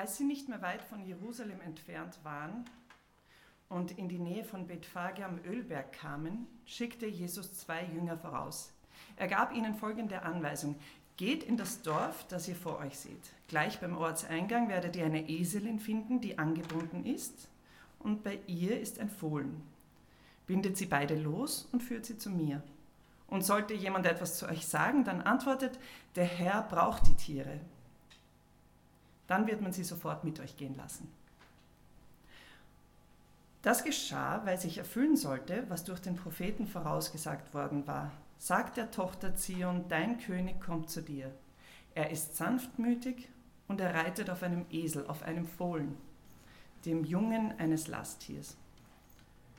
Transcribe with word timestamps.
Als 0.00 0.16
sie 0.16 0.24
nicht 0.24 0.48
mehr 0.48 0.62
weit 0.62 0.80
von 0.80 1.04
Jerusalem 1.04 1.60
entfernt 1.60 2.18
waren 2.22 2.64
und 3.68 3.98
in 3.98 4.08
die 4.08 4.18
Nähe 4.18 4.44
von 4.44 4.66
Bethphage 4.66 5.22
am 5.26 5.38
Ölberg 5.44 5.92
kamen, 5.92 6.46
schickte 6.64 7.04
Jesus 7.04 7.52
zwei 7.52 7.84
Jünger 7.84 8.16
voraus. 8.16 8.72
Er 9.16 9.28
gab 9.28 9.54
ihnen 9.54 9.74
folgende 9.74 10.22
Anweisung. 10.22 10.76
Geht 11.18 11.44
in 11.44 11.58
das 11.58 11.82
Dorf, 11.82 12.24
das 12.28 12.48
ihr 12.48 12.56
vor 12.56 12.78
euch 12.78 12.98
seht. 12.98 13.20
Gleich 13.48 13.78
beim 13.78 13.94
Ortseingang 13.94 14.70
werdet 14.70 14.96
ihr 14.96 15.04
eine 15.04 15.28
Eselin 15.28 15.78
finden, 15.78 16.22
die 16.22 16.38
angebunden 16.38 17.04
ist, 17.04 17.50
und 17.98 18.24
bei 18.24 18.38
ihr 18.46 18.80
ist 18.80 19.00
ein 19.00 19.10
Fohlen. 19.10 19.60
Bindet 20.46 20.78
sie 20.78 20.86
beide 20.86 21.14
los 21.14 21.68
und 21.72 21.82
führt 21.82 22.06
sie 22.06 22.16
zu 22.16 22.30
mir. 22.30 22.62
Und 23.26 23.44
sollte 23.44 23.74
jemand 23.74 24.06
etwas 24.06 24.38
zu 24.38 24.48
euch 24.48 24.66
sagen, 24.66 25.04
dann 25.04 25.20
antwortet, 25.20 25.78
der 26.16 26.24
Herr 26.24 26.62
braucht 26.62 27.06
die 27.06 27.16
Tiere. 27.16 27.60
Dann 29.30 29.46
wird 29.46 29.60
man 29.60 29.72
sie 29.72 29.84
sofort 29.84 30.24
mit 30.24 30.40
euch 30.40 30.56
gehen 30.56 30.74
lassen. 30.76 31.08
Das 33.62 33.84
geschah, 33.84 34.44
weil 34.44 34.58
sich 34.58 34.78
erfüllen 34.78 35.16
sollte, 35.16 35.66
was 35.68 35.84
durch 35.84 36.00
den 36.00 36.16
Propheten 36.16 36.66
vorausgesagt 36.66 37.54
worden 37.54 37.86
war. 37.86 38.10
Sagt 38.38 38.76
der 38.76 38.90
Tochter 38.90 39.36
Zion, 39.36 39.84
dein 39.88 40.18
König 40.18 40.60
kommt 40.60 40.90
zu 40.90 41.00
dir. 41.00 41.30
Er 41.94 42.10
ist 42.10 42.36
sanftmütig 42.36 43.28
und 43.68 43.80
er 43.80 43.94
reitet 43.94 44.30
auf 44.30 44.42
einem 44.42 44.66
Esel, 44.68 45.06
auf 45.06 45.22
einem 45.22 45.46
Fohlen, 45.46 45.96
dem 46.84 47.04
Jungen 47.04 47.56
eines 47.56 47.86
Lasttiers. 47.86 48.56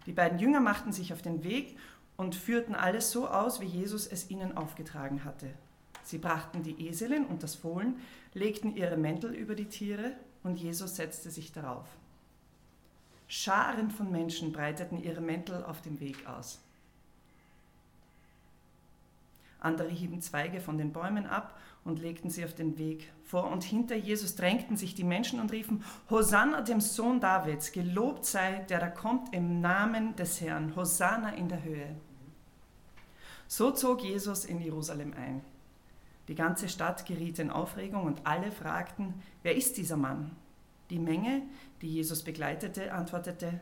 Die 0.05 0.11
beiden 0.11 0.37
Jünger 0.37 0.59
machten 0.59 0.91
sich 0.91 1.13
auf 1.13 1.21
den 1.21 1.45
Weg 1.45 1.77
und 2.17 2.35
führten 2.35 2.75
alles 2.75 3.09
so 3.11 3.25
aus, 3.25 3.61
wie 3.61 3.67
Jesus 3.67 4.05
es 4.05 4.29
ihnen 4.29 4.57
aufgetragen 4.57 5.23
hatte. 5.23 5.47
Sie 6.03 6.17
brachten 6.17 6.63
die 6.63 6.87
Eselin 6.87 7.25
und 7.25 7.43
das 7.43 7.55
Fohlen, 7.55 7.99
legten 8.33 8.75
ihre 8.75 8.97
Mäntel 8.97 9.33
über 9.33 9.55
die 9.55 9.69
Tiere 9.69 10.13
und 10.43 10.57
Jesus 10.57 10.95
setzte 10.95 11.29
sich 11.29 11.51
darauf. 11.51 11.87
Scharen 13.27 13.91
von 13.91 14.11
Menschen 14.11 14.51
breiteten 14.51 15.01
ihre 15.01 15.21
Mäntel 15.21 15.63
auf 15.63 15.81
dem 15.81 15.99
Weg 15.99 16.27
aus. 16.27 16.59
Andere 19.61 19.89
hieben 19.89 20.21
Zweige 20.21 20.59
von 20.59 20.77
den 20.77 20.91
Bäumen 20.91 21.27
ab 21.27 21.57
und 21.85 21.99
legten 21.99 22.29
sie 22.29 22.43
auf 22.43 22.55
den 22.55 22.77
Weg. 22.77 23.11
Vor 23.23 23.49
und 23.49 23.63
hinter 23.63 23.95
Jesus 23.95 24.35
drängten 24.35 24.75
sich 24.75 24.95
die 24.95 25.03
Menschen 25.03 25.39
und 25.39 25.51
riefen, 25.51 25.83
Hosanna 26.09 26.61
dem 26.61 26.81
Sohn 26.81 27.19
Davids, 27.19 27.71
gelobt 27.71 28.25
sei, 28.25 28.65
der 28.69 28.79
da 28.79 28.89
kommt 28.89 29.33
im 29.33 29.61
Namen 29.61 30.15
des 30.15 30.41
Herrn, 30.41 30.75
Hosanna 30.75 31.33
in 31.35 31.47
der 31.47 31.63
Höhe. 31.63 31.95
So 33.47 33.71
zog 33.71 34.03
Jesus 34.03 34.45
in 34.45 34.59
Jerusalem 34.61 35.13
ein. 35.13 35.41
Die 36.27 36.35
ganze 36.35 36.69
Stadt 36.69 37.05
geriet 37.05 37.39
in 37.39 37.49
Aufregung 37.49 38.03
und 38.03 38.25
alle 38.25 38.51
fragten, 38.51 39.15
wer 39.43 39.55
ist 39.55 39.77
dieser 39.77 39.97
Mann? 39.97 40.35
Die 40.89 40.99
Menge, 40.99 41.43
die 41.81 41.89
Jesus 41.89 42.23
begleitete, 42.23 42.93
antwortete, 42.93 43.61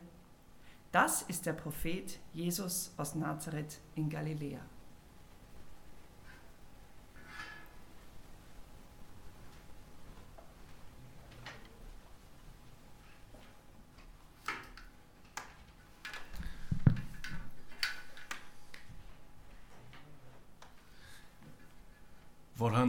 das 0.92 1.22
ist 1.22 1.46
der 1.46 1.54
Prophet 1.54 2.20
Jesus 2.34 2.92
aus 2.98 3.16
Nazareth 3.16 3.80
in 3.96 4.10
Galiläa. 4.10 4.62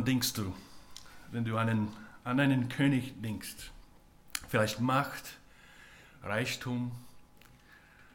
Woran 0.01 0.07
denkst 0.07 0.33
du, 0.33 0.55
wenn 1.31 1.45
du 1.45 1.59
einen, 1.59 1.89
an 2.25 2.41
einen 2.41 2.71
König 2.71 3.21
denkst? 3.21 3.71
Vielleicht 4.49 4.81
Macht, 4.81 5.37
Reichtum, 6.23 6.91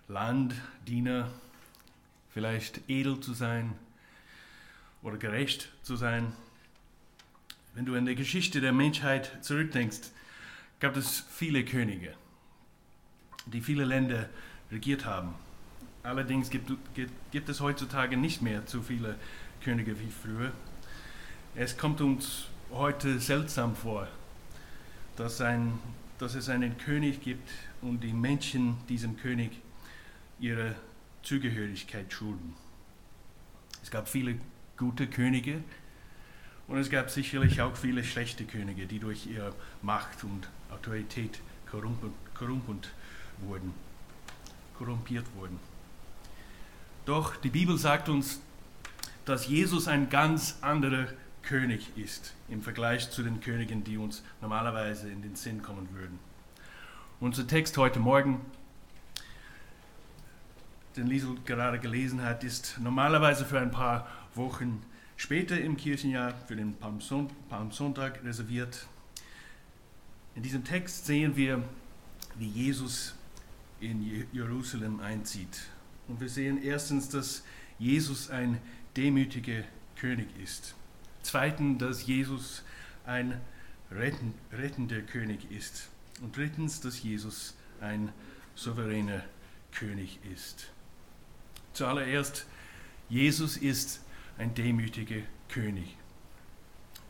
Land, 0.08 0.56
Diener, 0.88 1.30
vielleicht 2.34 2.90
edel 2.90 3.20
zu 3.20 3.36
sein 3.36 3.74
oder 5.04 5.18
gerecht 5.18 5.70
zu 5.84 5.96
sein. 5.96 6.34
Wenn 7.76 7.86
du 7.86 7.94
an 7.94 8.08
die 8.08 8.16
Geschichte 8.16 8.62
der 8.62 8.74
Menschheit 8.74 9.46
zurückdenkst, 9.46 10.10
gab 10.80 10.98
es 10.98 11.24
viele 11.30 11.64
Könige, 11.64 12.16
die 13.46 13.62
viele 13.62 13.86
Länder 13.86 14.28
regiert 14.72 15.06
haben. 15.06 15.36
Allerdings 16.02 16.50
gibt, 16.50 16.72
gibt, 16.96 17.14
gibt 17.30 17.48
es 17.48 17.60
heutzutage 17.60 18.18
nicht 18.18 18.42
mehr 18.42 18.64
so 18.66 18.82
viele 18.82 19.20
Könige 19.64 20.00
wie 20.00 20.10
früher. 20.10 20.52
Es 21.58 21.78
kommt 21.78 22.02
uns 22.02 22.48
heute 22.74 23.18
seltsam 23.18 23.78
vor, 23.78 24.10
dass, 25.16 25.40
ein, 25.40 25.80
dass 26.20 26.36
es 26.36 26.50
einen 26.50 26.78
König 26.78 27.22
gibt 27.22 27.50
und 27.82 28.02
die 28.02 28.12
Menschen 28.12 28.76
diesem 28.90 29.16
König 29.16 29.52
ihre 30.38 30.76
Zugehörigkeit 31.24 32.12
schulden. 32.12 32.56
Es 33.82 33.90
gab 33.90 34.10
viele 34.10 34.38
gute 34.76 35.08
Könige 35.08 35.64
und 36.68 36.78
es 36.78 36.90
gab 36.90 37.10
sicherlich 37.10 37.62
auch 37.62 37.78
viele 37.78 38.04
schlechte 38.04 38.44
Könige, 38.44 38.86
die 38.86 39.00
durch 39.00 39.26
ihre 39.26 39.54
Macht 39.82 40.26
und 40.26 40.50
Autorität 40.70 41.40
korrumpiert 41.72 42.92
wurden. 43.40 43.74
Korrumpiert 44.78 45.26
wurden. 45.38 45.58
Doch 47.06 47.38
die 47.38 47.50
Bibel 47.50 47.78
sagt 47.78 48.10
uns, 48.10 48.42
dass 49.24 49.48
Jesus 49.48 49.88
ein 49.88 50.10
ganz 50.10 50.58
anderer 50.60 51.08
König 51.46 51.96
ist 51.96 52.34
im 52.50 52.62
Vergleich 52.62 53.10
zu 53.12 53.24
den 53.24 53.40
Königen, 53.40 53.84
die 53.84 53.98
uns 53.98 54.24
normalerweise 54.42 55.10
in 55.10 55.22
den 55.22 55.36
Sinn 55.36 55.62
kommen 55.62 55.88
würden. 55.94 56.20
Unser 57.20 57.48
Text 57.48 57.78
heute 57.78 58.00
Morgen, 58.00 58.42
den 60.98 61.08
Liesel 61.08 61.38
gerade 61.46 61.80
gelesen 61.80 62.22
hat, 62.24 62.44
ist 62.44 62.78
normalerweise 62.80 63.46
für 63.46 63.60
ein 63.60 63.72
paar 63.72 64.08
Wochen 64.34 64.84
später 65.16 65.60
im 65.60 65.78
Kirchenjahr, 65.78 66.34
für 66.48 66.56
den 66.56 66.76
Palmsonntag 66.76 68.24
reserviert. 68.24 68.88
In 70.36 70.44
diesem 70.44 70.64
Text 70.64 71.06
sehen 71.06 71.36
wir, 71.36 71.64
wie 72.38 72.50
Jesus 72.50 73.16
in 73.80 74.28
Jerusalem 74.34 75.00
einzieht. 75.00 75.68
Und 76.08 76.20
wir 76.20 76.30
sehen 76.30 76.62
erstens, 76.62 77.08
dass 77.10 77.44
Jesus 77.80 78.30
ein 78.30 78.60
demütiger 78.98 79.64
König 79.96 80.28
ist. 80.44 80.76
Zweitens, 81.26 81.80
dass 81.80 82.06
Jesus 82.06 82.64
ein 83.04 83.42
rettender 83.92 85.02
König 85.02 85.50
ist. 85.50 85.90
Und 86.22 86.38
drittens, 86.38 86.82
dass 86.82 87.02
Jesus 87.02 87.56
ein 87.82 88.12
souveräner 88.54 89.24
König 89.72 90.20
ist. 90.32 90.70
Zuallererst, 91.74 92.46
Jesus 93.10 93.58
ist 93.58 94.02
ein 94.38 94.54
demütiger 94.54 95.24
König. 95.50 95.98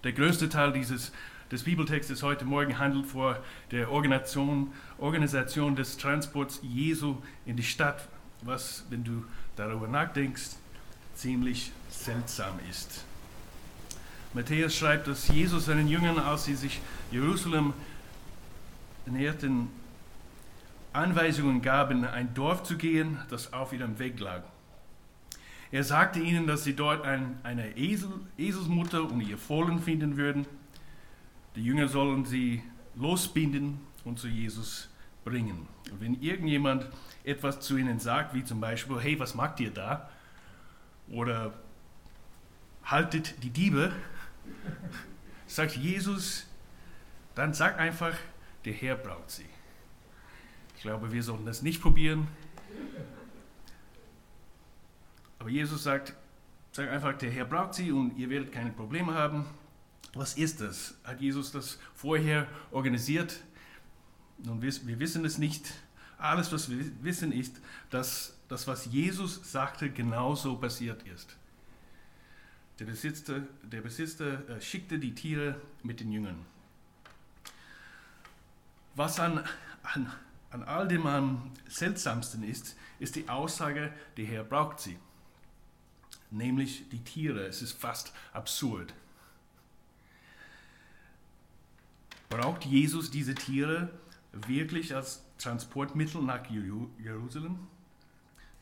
Der 0.05 0.13
größte 0.13 0.47
Teil 0.47 0.71
dieses, 0.71 1.11
des 1.51 1.63
Bibeltextes 1.63 2.23
heute 2.23 2.45
Morgen 2.45 2.79
handelt 2.79 3.07
vor 3.07 3.43
der 3.71 3.91
Organisation, 3.91 4.71
Organisation 4.97 5.75
des 5.75 5.97
Transports 5.97 6.61
Jesu 6.63 7.17
in 7.45 7.57
die 7.57 7.63
Stadt, 7.63 8.07
was, 8.43 8.85
wenn 8.89 9.03
du 9.03 9.25
darüber 9.57 9.89
nachdenkst, 9.89 10.51
ziemlich 11.15 11.73
seltsam 11.89 12.57
ist. 12.69 13.04
Matthäus 14.35 14.75
schreibt, 14.75 15.07
dass 15.07 15.29
Jesus 15.29 15.65
seinen 15.65 15.87
Jüngern, 15.87 16.19
als 16.19 16.43
sie 16.43 16.55
sich 16.55 16.81
Jerusalem 17.09 17.73
näherten, 19.05 19.69
Anweisungen 20.91 21.61
gab, 21.61 21.89
in 21.89 22.03
ein 22.03 22.33
Dorf 22.33 22.63
zu 22.63 22.75
gehen, 22.77 23.17
das 23.29 23.53
auf 23.53 23.71
ihrem 23.71 23.97
Weg 23.97 24.19
lag. 24.19 24.43
Er 25.71 25.85
sagte 25.85 26.19
ihnen, 26.19 26.47
dass 26.47 26.65
sie 26.65 26.75
dort 26.75 27.05
ein, 27.05 27.37
eine 27.43 27.77
Esel, 27.77 28.09
Eselsmutter 28.37 29.03
und 29.03 29.21
ihr 29.21 29.37
Fohlen 29.37 29.79
finden 29.79 30.17
würden. 30.17 30.45
Die 31.55 31.63
Jünger 31.63 31.87
sollen 31.87 32.25
sie 32.25 32.61
losbinden 32.95 33.79
und 34.03 34.19
zu 34.19 34.27
Jesus 34.27 34.89
bringen. 35.23 35.65
Und 35.91 36.01
wenn 36.01 36.21
irgendjemand 36.21 36.87
etwas 37.23 37.61
zu 37.61 37.77
ihnen 37.77 37.99
sagt, 37.99 38.33
wie 38.33 38.43
zum 38.43 38.59
Beispiel, 38.59 38.99
hey, 38.99 39.17
was 39.17 39.33
macht 39.33 39.61
ihr 39.61 39.71
da? 39.71 40.09
Oder 41.09 41.53
haltet 42.83 43.43
die 43.43 43.49
Diebe, 43.49 43.93
Sagt 45.47 45.75
Jesus, 45.75 46.47
dann 47.35 47.53
sag 47.53 47.77
einfach, 47.79 48.15
der 48.63 48.73
Herr 48.73 48.95
braucht 48.95 49.29
sie. 49.29 49.45
Ich 50.75 50.81
glaube, 50.81 51.11
wir 51.11 51.23
sollten 51.23 51.45
das 51.45 51.61
nicht 51.61 51.81
probieren. 51.81 52.27
Aber 55.39 55.49
Jesus 55.49 55.83
sagt, 55.83 56.13
sag 56.71 56.89
einfach, 56.89 57.17
der 57.17 57.29
Herr 57.29 57.45
braucht 57.45 57.75
sie 57.75 57.91
und 57.91 58.17
ihr 58.17 58.29
werdet 58.29 58.51
keine 58.51 58.71
Probleme 58.71 59.13
haben. 59.13 59.45
Was 60.13 60.37
ist 60.37 60.61
das? 60.61 60.95
Hat 61.03 61.21
Jesus 61.21 61.51
das 61.51 61.77
vorher 61.93 62.47
organisiert? 62.71 63.41
Nun, 64.39 64.61
wir 64.61 64.99
wissen 64.99 65.25
es 65.25 65.37
nicht. 65.37 65.71
Alles, 66.17 66.51
was 66.51 66.69
wir 66.69 66.79
wissen, 67.03 67.31
ist, 67.31 67.61
dass 67.89 68.37
das, 68.47 68.67
was 68.67 68.85
Jesus 68.85 69.51
sagte, 69.51 69.89
genauso 69.89 70.55
passiert 70.55 71.03
ist. 71.03 71.35
Der 72.79 72.85
Besitzer, 72.85 73.41
der 73.63 73.81
Besitzer 73.81 74.49
äh, 74.49 74.61
schickte 74.61 74.99
die 74.99 75.15
Tiere 75.15 75.61
mit 75.83 76.01
den 76.01 76.11
Jüngern. 76.11 76.45
Was 78.95 79.19
an, 79.19 79.43
an, 79.83 80.11
an 80.51 80.63
all 80.63 80.87
dem 80.87 81.05
am 81.05 81.51
seltsamsten 81.67 82.43
ist, 82.43 82.75
ist 82.99 83.15
die 83.15 83.29
Aussage, 83.29 83.93
der 84.17 84.25
Herr 84.25 84.43
braucht 84.43 84.79
sie. 84.79 84.97
Nämlich 86.31 86.89
die 86.89 87.03
Tiere. 87.03 87.45
Es 87.45 87.61
ist 87.61 87.73
fast 87.73 88.13
absurd. 88.33 88.93
Braucht 92.29 92.65
Jesus 92.65 93.11
diese 93.11 93.35
Tiere 93.35 93.89
wirklich 94.33 94.95
als 94.95 95.23
Transportmittel 95.37 96.21
nach 96.21 96.45
Jerusalem? 96.49 97.67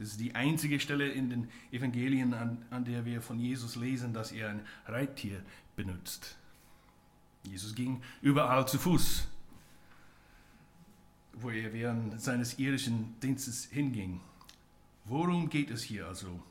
Das 0.04 0.12
ist 0.12 0.20
die 0.20 0.36
einzige 0.36 0.82
Stelle 0.82 1.08
in 1.08 1.30
den 1.30 1.48
Evangelien, 1.72 2.34
an, 2.34 2.66
an 2.72 2.84
der 2.84 3.06
wir 3.06 3.22
von 3.22 3.40
Jesus 3.40 3.78
lesen, 3.78 4.14
dass 4.14 4.34
er 4.34 4.50
ein 4.50 4.60
Reittier 4.86 5.42
benutzt. 5.78 6.36
Jesus 7.44 7.74
ging 7.74 8.02
überall 8.22 8.68
zu 8.68 8.78
Fuß, 8.80 9.26
wo 11.36 11.50
er 11.50 11.72
während 11.72 12.20
seines 12.20 12.60
irdischen 12.60 13.18
Dienstes 13.22 13.64
hinging. 13.72 14.20
Worum 15.06 15.50
geht 15.50 15.72
es 15.72 15.84
hier 15.84 16.06
also? 16.06 16.44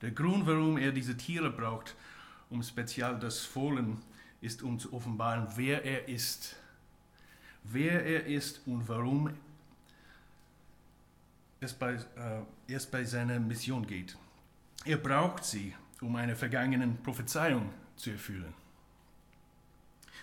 Der 0.00 0.12
Grund, 0.12 0.46
warum 0.46 0.78
er 0.78 0.90
diese 0.90 1.18
Tiere 1.18 1.50
braucht, 1.50 1.94
um 2.48 2.62
speziell 2.62 3.18
das 3.18 3.40
Fohlen, 3.40 3.98
ist 4.40 4.62
um 4.62 4.78
zu 4.78 4.90
offenbaren, 4.94 5.48
wer 5.56 5.84
er 5.84 6.08
ist. 6.08 6.56
Wer 7.62 8.06
er 8.06 8.24
ist 8.24 8.62
und 8.66 8.88
warum 8.88 9.34
es 11.62 11.72
bei, 11.72 11.94
äh, 11.94 12.72
es 12.72 12.86
bei 12.86 13.04
seiner 13.04 13.38
Mission 13.38 13.86
geht. 13.86 14.16
Er 14.84 14.96
braucht 14.96 15.44
sie, 15.44 15.74
um 16.00 16.16
eine 16.16 16.34
vergangene 16.34 16.86
Prophezeiung 17.02 17.70
zu 17.96 18.10
erfüllen. 18.10 18.52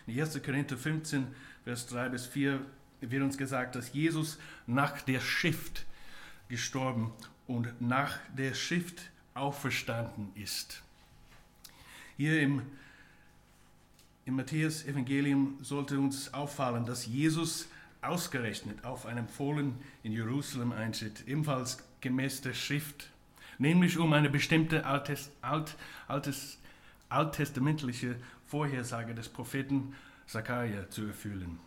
In 0.06 0.20
1. 0.20 0.42
Korinther 0.44 0.78
15, 0.78 1.28
Vers 1.64 1.88
3 1.88 2.10
bis 2.10 2.26
4 2.26 2.60
wird 3.02 3.24
uns 3.24 3.38
gesagt, 3.38 3.76
dass 3.76 3.94
Jesus 3.94 4.38
nach 4.68 5.02
der 5.02 5.20
Schrift 5.20 5.86
gestorben 6.50 7.14
und 7.48 7.80
nach 7.80 8.18
der 8.36 8.54
Schrift 8.54 9.10
auferstanden 9.34 10.32
ist. 10.36 10.82
Hier 12.18 12.42
im, 12.42 12.64
im 14.26 14.36
Matthäus-Evangelium 14.36 15.58
sollte 15.62 16.00
uns 16.00 16.34
auffallen, 16.34 16.86
dass 16.86 17.06
Jesus 17.06 17.68
ausgerechnet 18.02 18.86
auf 18.86 19.06
einem 19.06 19.28
Fohlen 19.28 19.76
in 20.04 20.12
Jerusalem 20.12 20.72
eintritt, 20.72 21.28
ebenfalls 21.28 21.84
gemäß 22.02 22.42
der 22.42 22.54
Schrift, 22.54 23.10
nämlich 23.58 23.98
um 23.98 24.14
eine 24.14 24.30
bestimmte 24.30 24.86
altes, 24.86 25.32
alt, 25.42 25.76
altes, 26.08 26.60
alttestamentliche 27.10 28.16
Vorhersage 28.48 29.14
des 29.14 29.30
Propheten 29.30 29.96
Zachariah 30.26 30.90
zu 30.90 31.08
erfüllen. 31.08 31.60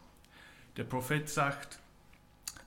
Der 0.76 0.84
Prophet 0.84 1.28
sagt, 1.28 1.78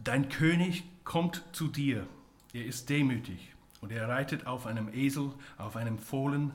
dein 0.04 0.30
König 0.30 0.84
kommt 1.04 1.44
zu 1.54 1.68
dir, 1.68 2.08
er 2.54 2.66
ist 2.66 2.90
demütig 2.90 3.54
und 3.82 3.92
er 3.92 4.08
reitet 4.08 4.46
auf 4.46 4.68
einem 4.68 4.94
Esel, 4.94 5.34
auf 5.58 5.76
einem 5.76 5.98
Fohlen, 5.98 6.54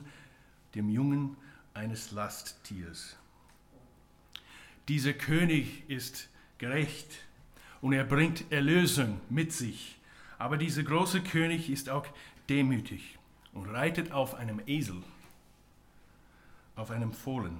dem 0.75 0.89
Jungen 0.89 1.35
eines 1.73 2.11
Lasttiers. 2.11 3.17
Dieser 4.87 5.13
König 5.13 5.89
ist 5.89 6.29
gerecht 6.61 7.25
und 7.81 7.91
er 7.91 8.03
bringt 8.03 8.51
Erlösung 8.51 9.19
mit 9.29 9.51
sich. 9.51 9.97
Aber 10.37 10.57
dieser 10.57 10.83
große 10.83 11.21
König 11.21 11.69
ist 11.71 11.89
auch 11.89 12.05
demütig 12.47 13.17
und 13.51 13.67
reitet 13.67 14.11
auf 14.11 14.35
einem 14.35 14.61
Esel, 14.67 15.01
auf 16.75 16.91
einem 16.91 17.13
Fohlen. 17.13 17.57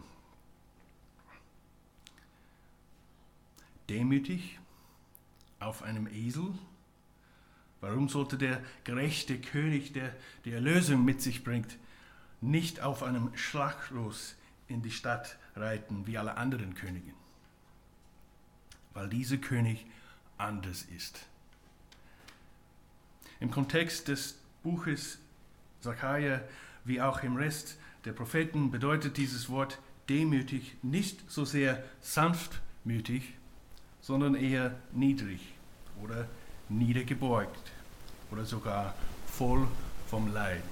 Demütig 3.89 4.59
auf 5.59 5.81
einem 5.81 6.07
Esel? 6.07 6.53
Warum 7.81 8.07
sollte 8.07 8.37
der 8.37 8.61
gerechte 8.83 9.41
König, 9.41 9.93
der 9.93 10.15
die 10.45 10.51
Erlösung 10.51 11.03
mit 11.03 11.23
sich 11.23 11.43
bringt, 11.43 11.75
nicht 12.39 12.81
auf 12.81 13.01
einem 13.01 13.35
Schlachtross 13.35 14.35
in 14.67 14.83
die 14.83 14.91
Stadt 14.91 15.39
reiten 15.55 16.05
wie 16.05 16.19
alle 16.19 16.37
anderen 16.37 16.75
Könige? 16.75 17.11
Weil 18.93 19.09
dieser 19.09 19.37
König 19.37 19.85
anders 20.37 20.85
ist. 20.95 21.25
Im 23.39 23.51
Kontext 23.51 24.07
des 24.07 24.37
Buches 24.63 25.17
Zachariah 25.81 26.41
wie 26.85 27.01
auch 27.01 27.23
im 27.23 27.35
Rest 27.35 27.77
der 28.05 28.13
Propheten 28.13 28.71
bedeutet 28.71 29.17
dieses 29.17 29.49
Wort 29.49 29.79
demütig 30.09 30.75
nicht 30.81 31.29
so 31.29 31.45
sehr 31.45 31.83
sanftmütig, 32.01 33.33
sondern 34.01 34.35
eher 34.35 34.75
niedrig 34.91 35.53
oder 36.01 36.27
niedergebeugt 36.69 37.71
oder 38.31 38.45
sogar 38.45 38.95
voll 39.27 39.67
vom 40.07 40.31
Leid. 40.33 40.63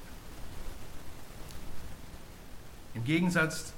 Im 2.96 3.04
Gegensatz 3.04 3.74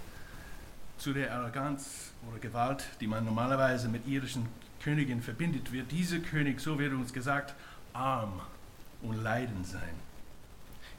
zu 1.02 1.14
der 1.14 1.34
Arroganz 1.34 2.12
oder 2.30 2.38
Gewalt, 2.38 2.84
die 3.00 3.08
man 3.08 3.26
normalerweise 3.26 3.90
mit 3.90 4.08
irischen 4.08 4.48
Königen 4.84 5.24
verbindet, 5.24 5.72
wird 5.72 5.92
dieser 5.92 6.20
König, 6.20 6.60
so 6.60 6.78
wird 6.78 6.94
uns 6.94 7.12
gesagt, 7.12 7.56
arm 7.92 8.40
und 9.02 9.16
leidend 9.24 9.66
sein. 9.66 9.96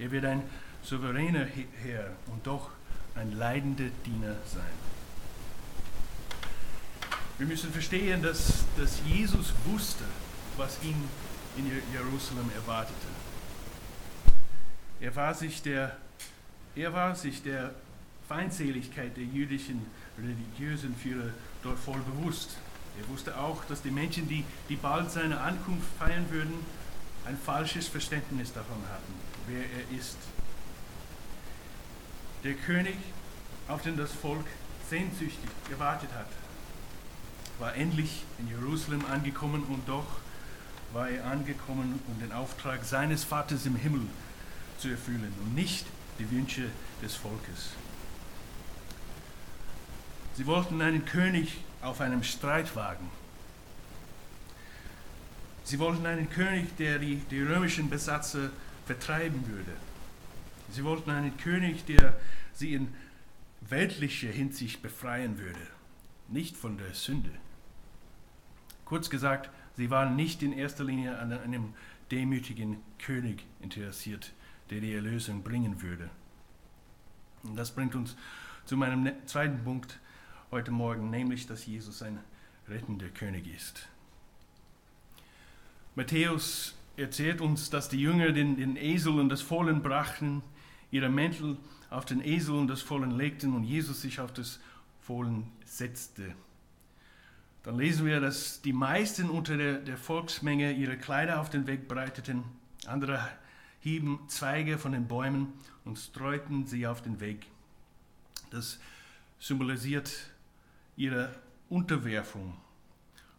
Er 0.00 0.10
wird 0.10 0.24
ein 0.24 0.42
souveräner 0.82 1.46
Herr 1.84 2.10
und 2.26 2.44
doch 2.44 2.70
ein 3.14 3.30
leidender 3.38 3.90
Diener 4.04 4.34
sein. 4.44 4.74
Wir 7.38 7.46
müssen 7.46 7.70
verstehen, 7.70 8.22
dass, 8.22 8.64
dass 8.76 9.00
Jesus 9.06 9.54
wusste, 9.66 10.04
was 10.56 10.82
ihn 10.82 10.96
in 11.56 11.70
Jerusalem 11.92 12.50
erwartete. 12.56 13.06
Er 15.00 15.14
war 15.14 15.32
sich 15.32 15.62
der, 15.62 15.96
er 16.74 16.92
war 16.92 17.14
sich 17.14 17.40
der 17.44 17.72
Feindseligkeit 18.32 19.14
der 19.14 19.24
jüdischen 19.24 19.84
religiösen 20.16 20.96
Führer 20.96 21.32
dort 21.62 21.78
voll 21.78 22.00
bewusst. 22.00 22.56
Er 22.98 23.06
wusste 23.10 23.36
auch, 23.38 23.62
dass 23.66 23.82
die 23.82 23.90
Menschen, 23.90 24.26
die, 24.26 24.42
die 24.70 24.76
bald 24.76 25.10
seine 25.10 25.38
Ankunft 25.38 25.86
feiern 25.98 26.24
würden, 26.30 26.54
ein 27.26 27.36
falsches 27.36 27.88
Verständnis 27.88 28.54
davon 28.54 28.82
hatten, 28.90 29.12
wer 29.48 29.60
er 29.60 29.98
ist. 29.98 30.16
Der 32.42 32.54
König, 32.54 32.96
auf 33.68 33.82
den 33.82 33.98
das 33.98 34.12
Volk 34.12 34.46
sehnsüchtig 34.88 35.50
gewartet 35.68 36.08
hat, 36.14 36.28
war 37.58 37.74
endlich 37.74 38.24
in 38.38 38.48
Jerusalem 38.48 39.04
angekommen 39.12 39.62
und 39.64 39.86
doch 39.86 40.06
war 40.94 41.10
er 41.10 41.26
angekommen, 41.26 42.00
um 42.08 42.18
den 42.18 42.32
Auftrag 42.32 42.82
seines 42.84 43.24
Vaters 43.24 43.66
im 43.66 43.76
Himmel 43.76 44.06
zu 44.78 44.88
erfüllen 44.88 45.34
und 45.42 45.54
nicht 45.54 45.84
die 46.18 46.30
Wünsche 46.30 46.70
des 47.02 47.14
Volkes. 47.14 47.72
Sie 50.34 50.46
wollten 50.46 50.80
einen 50.80 51.04
König 51.04 51.58
auf 51.82 52.00
einem 52.00 52.22
Streitwagen. 52.22 53.06
Sie 55.64 55.78
wollten 55.78 56.06
einen 56.06 56.30
König, 56.30 56.76
der 56.76 56.98
die, 56.98 57.16
die 57.16 57.42
römischen 57.42 57.90
Besatzer 57.90 58.50
vertreiben 58.86 59.46
würde. 59.46 59.72
Sie 60.70 60.84
wollten 60.84 61.10
einen 61.10 61.36
König, 61.36 61.84
der 61.84 62.18
sie 62.54 62.74
in 62.74 62.88
weltlicher 63.60 64.28
Hinsicht 64.28 64.82
befreien 64.82 65.38
würde, 65.38 65.60
nicht 66.28 66.56
von 66.56 66.78
der 66.78 66.94
Sünde. 66.94 67.30
Kurz 68.84 69.10
gesagt, 69.10 69.50
sie 69.76 69.90
waren 69.90 70.16
nicht 70.16 70.42
in 70.42 70.52
erster 70.52 70.84
Linie 70.84 71.18
an 71.18 71.32
einem 71.32 71.74
demütigen 72.10 72.78
König 72.98 73.44
interessiert, 73.60 74.32
der 74.70 74.80
die 74.80 74.94
Erlösung 74.94 75.42
bringen 75.42 75.82
würde. 75.82 76.10
Und 77.42 77.56
das 77.56 77.74
bringt 77.74 77.94
uns 77.94 78.16
zu 78.64 78.76
meinem 78.76 79.02
ne-, 79.02 79.16
zweiten 79.26 79.62
Punkt, 79.64 79.98
heute 80.52 80.70
Morgen, 80.70 81.08
nämlich 81.08 81.46
dass 81.46 81.64
Jesus 81.64 82.02
ein 82.02 82.18
rettender 82.68 83.08
König 83.08 83.46
ist. 83.56 83.88
Matthäus 85.94 86.74
erzählt 86.98 87.40
uns, 87.40 87.70
dass 87.70 87.88
die 87.88 87.98
Jünger 87.98 88.32
den, 88.32 88.56
den 88.56 88.76
Esel 88.76 89.18
und 89.18 89.30
das 89.30 89.40
Fohlen 89.40 89.82
brachten, 89.82 90.42
ihre 90.90 91.08
Mäntel 91.08 91.56
auf 91.88 92.04
den 92.04 92.22
Esel 92.22 92.54
und 92.54 92.68
das 92.68 92.82
Fohlen 92.82 93.12
legten 93.12 93.54
und 93.54 93.64
Jesus 93.64 94.02
sich 94.02 94.20
auf 94.20 94.30
das 94.34 94.60
Fohlen 95.00 95.50
setzte. 95.64 96.34
Dann 97.62 97.78
lesen 97.78 98.04
wir, 98.04 98.20
dass 98.20 98.60
die 98.60 98.74
meisten 98.74 99.30
unter 99.30 99.56
der, 99.56 99.78
der 99.78 99.96
Volksmenge 99.96 100.72
ihre 100.72 100.98
Kleider 100.98 101.40
auf 101.40 101.48
den 101.48 101.66
Weg 101.66 101.88
breiteten, 101.88 102.44
andere 102.86 103.26
hieben 103.80 104.20
Zweige 104.28 104.76
von 104.76 104.92
den 104.92 105.08
Bäumen 105.08 105.54
und 105.86 105.98
streuten 105.98 106.66
sie 106.66 106.86
auf 106.86 107.00
den 107.00 107.20
Weg. 107.20 107.46
Das 108.50 108.78
symbolisiert 109.40 110.12
ihre 110.96 111.34
Unterwerfung 111.68 112.54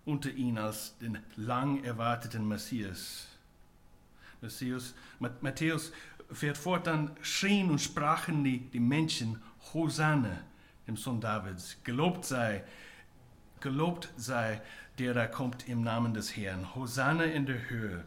unter 0.05 0.31
ihn 0.31 0.57
als 0.57 0.97
den 0.99 1.17
lang 1.35 1.83
erwarteten 1.83 2.47
Messias. 2.47 3.27
Messias 4.41 4.93
Matthäus 5.19 5.93
fährt 6.31 6.57
fort, 6.57 6.87
dann 6.87 7.11
schrien 7.21 7.69
und 7.69 7.79
sprachen 7.79 8.43
die, 8.43 8.59
die 8.59 8.79
Menschen, 8.79 9.41
Hosanna, 9.73 10.41
dem 10.87 10.97
Sohn 10.97 11.21
Davids, 11.21 11.77
gelobt 11.83 12.25
sei 12.25 12.63
gelobt 13.63 14.09
sei, 14.17 14.61
der 14.99 15.15
da 15.15 15.25
kommt 15.25 15.67
im 15.67 15.81
Namen 15.81 16.13
des 16.13 16.35
Herrn. 16.37 16.75
Hosanna 16.75 17.23
in 17.23 17.47
der 17.47 17.69
Höhe. 17.69 18.03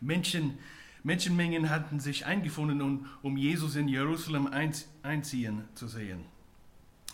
Menschen, 0.00 0.58
Menschenmengen 1.02 1.70
hatten 1.70 2.00
sich 2.00 2.26
eingefunden, 2.26 2.82
um, 2.82 3.06
um 3.22 3.38
Jesus 3.38 3.76
in 3.76 3.88
Jerusalem 3.88 4.50
einziehen 5.02 5.64
zu 5.74 5.86
sehen. 5.86 6.24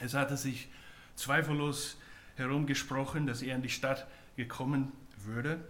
Es 0.00 0.14
hatte 0.14 0.36
sich 0.36 0.68
zweifellos 1.14 1.98
herumgesprochen, 2.36 3.26
dass 3.26 3.42
er 3.42 3.56
in 3.56 3.62
die 3.62 3.68
Stadt 3.68 4.06
gekommen 4.36 4.92
würde. 5.18 5.60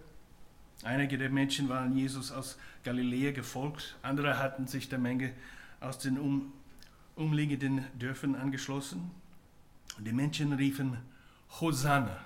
Einige 0.83 1.17
der 1.17 1.29
Menschen 1.29 1.69
waren 1.69 1.95
Jesus 1.95 2.31
aus 2.31 2.57
Galiläa 2.83 3.31
gefolgt, 3.31 3.97
andere 4.01 4.39
hatten 4.39 4.65
sich 4.67 4.89
der 4.89 4.97
Menge 4.97 5.33
aus 5.79 5.99
den 5.99 6.17
um, 6.17 6.53
umliegenden 7.15 7.85
Dörfern 7.99 8.35
angeschlossen. 8.35 9.11
Und 9.97 10.05
die 10.05 10.13
Menschen 10.13 10.53
riefen 10.53 10.97
Hosanna. 11.59 12.17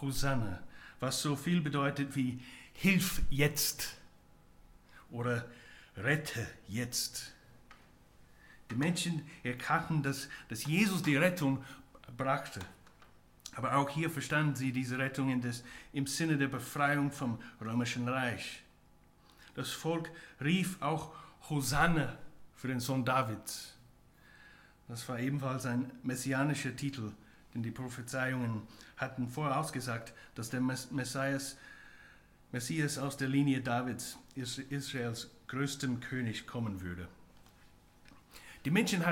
Hosanna, 0.00 0.60
was 1.00 1.22
so 1.22 1.36
viel 1.36 1.60
bedeutet 1.60 2.14
wie 2.14 2.40
Hilf 2.74 3.22
jetzt 3.30 3.96
oder 5.10 5.46
Rette 5.96 6.46
jetzt. 6.68 7.32
Die 8.70 8.74
Menschen 8.74 9.22
erkannten, 9.42 10.02
dass, 10.02 10.28
dass 10.48 10.64
Jesus 10.64 11.02
die 11.02 11.16
Rettung 11.16 11.64
brachte. 12.16 12.60
Aber 13.54 13.76
auch 13.76 13.90
hier 13.90 14.10
verstanden 14.10 14.54
sie 14.54 14.72
diese 14.72 14.98
Rettung 14.98 15.40
des, 15.40 15.64
im 15.92 16.06
Sinne 16.06 16.36
der 16.36 16.48
Befreiung 16.48 17.10
vom 17.10 17.38
römischen 17.60 18.08
Reich. 18.08 18.62
Das 19.54 19.72
Volk 19.72 20.10
rief 20.40 20.80
auch 20.80 21.12
Hosanna 21.50 22.16
für 22.54 22.68
den 22.68 22.78
Sohn 22.78 23.04
Davids. 23.04 23.74
Das 24.86 25.08
war 25.08 25.18
ebenfalls 25.18 25.66
ein 25.66 25.90
messianischer 26.02 26.76
Titel, 26.76 27.10
denn 27.52 27.62
die 27.62 27.70
Prophezeiungen 27.70 28.62
hatten 28.96 29.28
vorausgesagt, 29.28 30.12
dass 30.34 30.50
der 30.50 30.60
Messias, 30.60 31.56
Messias 32.52 32.98
aus 32.98 33.16
der 33.16 33.28
Linie 33.28 33.60
Davids, 33.60 34.18
Israels 34.34 35.30
größtem 35.48 36.00
König, 36.00 36.46
kommen 36.46 36.80
würde. 36.80 37.08
Die 38.68 38.74
Menschen 38.74 39.02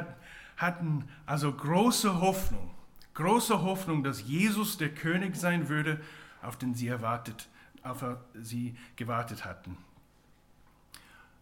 hatten 0.58 1.08
also 1.25 1.50
große 1.50 2.20
Hoffnung, 2.20 2.75
große 3.14 3.62
Hoffnung, 3.62 4.04
dass 4.04 4.20
Jesus 4.20 4.76
der 4.76 4.90
König 4.94 5.34
sein 5.34 5.70
würde, 5.70 5.98
auf 6.42 6.58
den 6.58 6.75
sie 6.75 6.88
erwartet, 6.88 7.48
auf 7.82 8.04
sie 8.34 8.76
gewartet 8.96 9.46
hatten. 9.46 9.78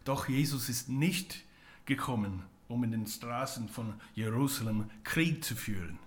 Doch 0.05 0.29
Jesus 0.29 0.69
ist 0.69 0.89
nicht 0.89 1.43
gekommen, 1.87 2.45
um 2.69 2.85
in 2.85 2.93
den 2.93 3.09
Straßen 3.09 3.69
von 3.69 3.95
Jerusalem 4.15 4.89
Krieg 5.03 5.43
zu 5.43 5.57
führen. 5.57 5.99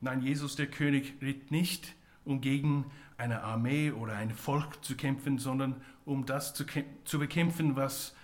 Nein, 0.00 0.20
Jesus 0.20 0.56
der 0.56 0.66
König 0.66 1.14
ritt 1.22 1.52
nicht, 1.52 1.94
um 2.24 2.40
gegen 2.40 2.86
eine 3.18 3.44
Armee 3.44 3.92
oder 3.92 4.16
ein 4.16 4.34
Volk 4.34 4.84
zu 4.84 4.96
kämpfen, 4.96 5.38
sondern 5.38 5.80
um 6.04 6.26
das 6.26 6.54
zu, 6.54 6.64
zu 7.04 7.20
bekämpfen, 7.20 7.76
was 7.76 8.15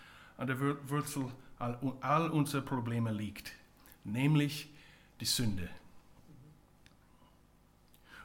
an 0.42 0.48
der 0.48 0.58
Wurzel 0.88 1.30
all, 1.60 1.78
all 2.00 2.28
unserer 2.28 2.62
Probleme 2.62 3.12
liegt, 3.12 3.52
nämlich 4.02 4.68
die 5.20 5.24
Sünde. 5.24 5.68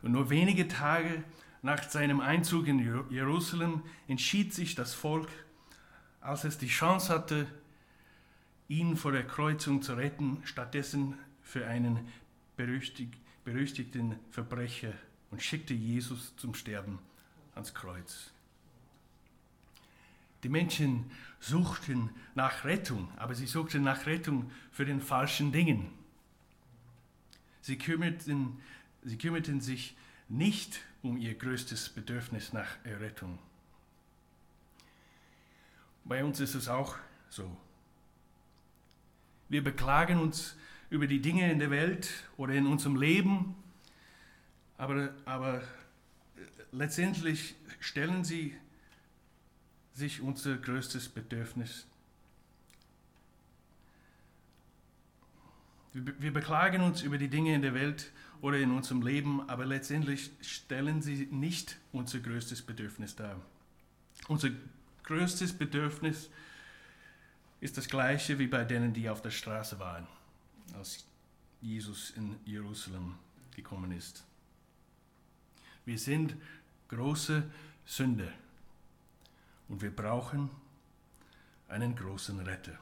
Und 0.02 0.14
nur 0.14 0.32
wenige 0.32 0.68
Tage 0.68 1.24
nach 1.62 1.84
seinem 1.84 2.20
Einzug 2.20 2.66
in 2.66 2.80
Jerusalem 3.12 3.84
entschied 4.08 4.52
sich 4.52 4.74
das 4.74 4.96
Volk, 4.96 5.30
als 6.20 6.44
es 6.44 6.58
die 6.58 6.70
Chance 6.70 7.14
hatte, 7.14 7.46
ihn 8.68 8.98
vor 8.98 9.12
der 9.12 9.28
Kreuzung 9.28 9.84
zu 9.84 9.94
retten, 9.94 10.42
stattdessen 10.44 11.20
für 11.44 11.68
einen 11.68 12.00
berüchtigten 12.56 14.16
Verbrecher 14.32 14.94
und 15.30 15.44
schickte 15.44 15.76
Jesus 15.76 16.36
zum 16.36 16.56
Sterben 16.56 16.98
ans 17.54 17.76
Kreuz. 17.76 18.32
Die 20.48 20.52
Menschen 20.54 21.12
suchten 21.42 22.10
nach 22.34 22.64
Rettung, 22.64 23.12
aber 23.18 23.36
sie 23.36 23.48
suchten 23.48 23.84
nach 23.84 24.06
Rettung 24.06 24.50
für 24.72 24.86
den 24.86 25.02
falschen 25.02 25.52
Dingen. 25.52 25.90
Sie 27.60 27.78
kümmerten, 27.78 28.62
sie 29.04 29.18
kümmerten 29.18 29.60
sich 29.60 29.98
nicht 30.30 30.80
um 31.02 31.18
ihr 31.18 31.36
größtes 31.36 31.90
Bedürfnis 31.90 32.54
nach 32.54 32.78
Errettung. 32.86 33.40
Bei 36.06 36.24
uns 36.24 36.40
ist 36.40 36.56
es 36.56 36.70
auch 36.70 36.96
so. 37.30 37.58
Wir 39.50 39.66
beklagen 39.66 40.18
uns 40.18 40.56
über 40.90 41.08
die 41.08 41.22
Dinge 41.22 41.52
in 41.52 41.60
der 41.60 41.72
Welt 41.72 42.24
oder 42.38 42.54
in 42.54 42.68
unserem 42.68 42.96
Leben, 42.96 43.54
aber, 44.78 45.14
aber 45.26 45.62
letztendlich 46.72 47.56
stellen 47.82 48.24
sie 48.24 48.56
sich 49.98 50.22
unser 50.22 50.58
größtes 50.58 51.10
Bedürfnis. 51.10 51.88
Wir 55.94 56.32
beklagen 56.32 56.84
uns 56.84 57.02
über 57.02 57.18
die 57.18 57.30
Dinge 57.30 57.56
in 57.56 57.64
der 57.64 57.74
Welt 57.74 58.12
oder 58.40 58.60
in 58.60 58.70
unserem 58.70 59.02
Leben, 59.02 59.50
aber 59.50 59.66
letztendlich 59.66 60.30
stellen 60.42 61.02
sie 61.02 61.28
nicht 61.32 61.78
unser 61.92 62.20
größtes 62.20 62.62
Bedürfnis 62.62 63.16
dar. 63.16 63.42
Unser 64.28 64.52
größtes 65.02 65.54
Bedürfnis 65.54 66.30
ist 67.60 67.78
das 67.78 67.88
gleiche 67.88 68.38
wie 68.38 68.46
bei 68.46 68.64
denen, 68.64 68.94
die 68.94 69.10
auf 69.10 69.24
der 69.24 69.32
Straße 69.32 69.80
waren, 69.80 70.06
als 70.76 71.08
Jesus 71.60 72.12
in 72.12 72.36
Jerusalem 72.46 73.16
gekommen 73.56 73.92
ist. 73.94 74.24
Wir 75.86 75.98
sind 75.98 76.36
große 76.90 77.50
Sünder. 77.84 78.32
Und 79.68 79.82
wir 79.82 79.96
brauchen 79.96 80.50
einen 81.68 81.96
großen 81.96 82.40
Retter. 82.40 82.78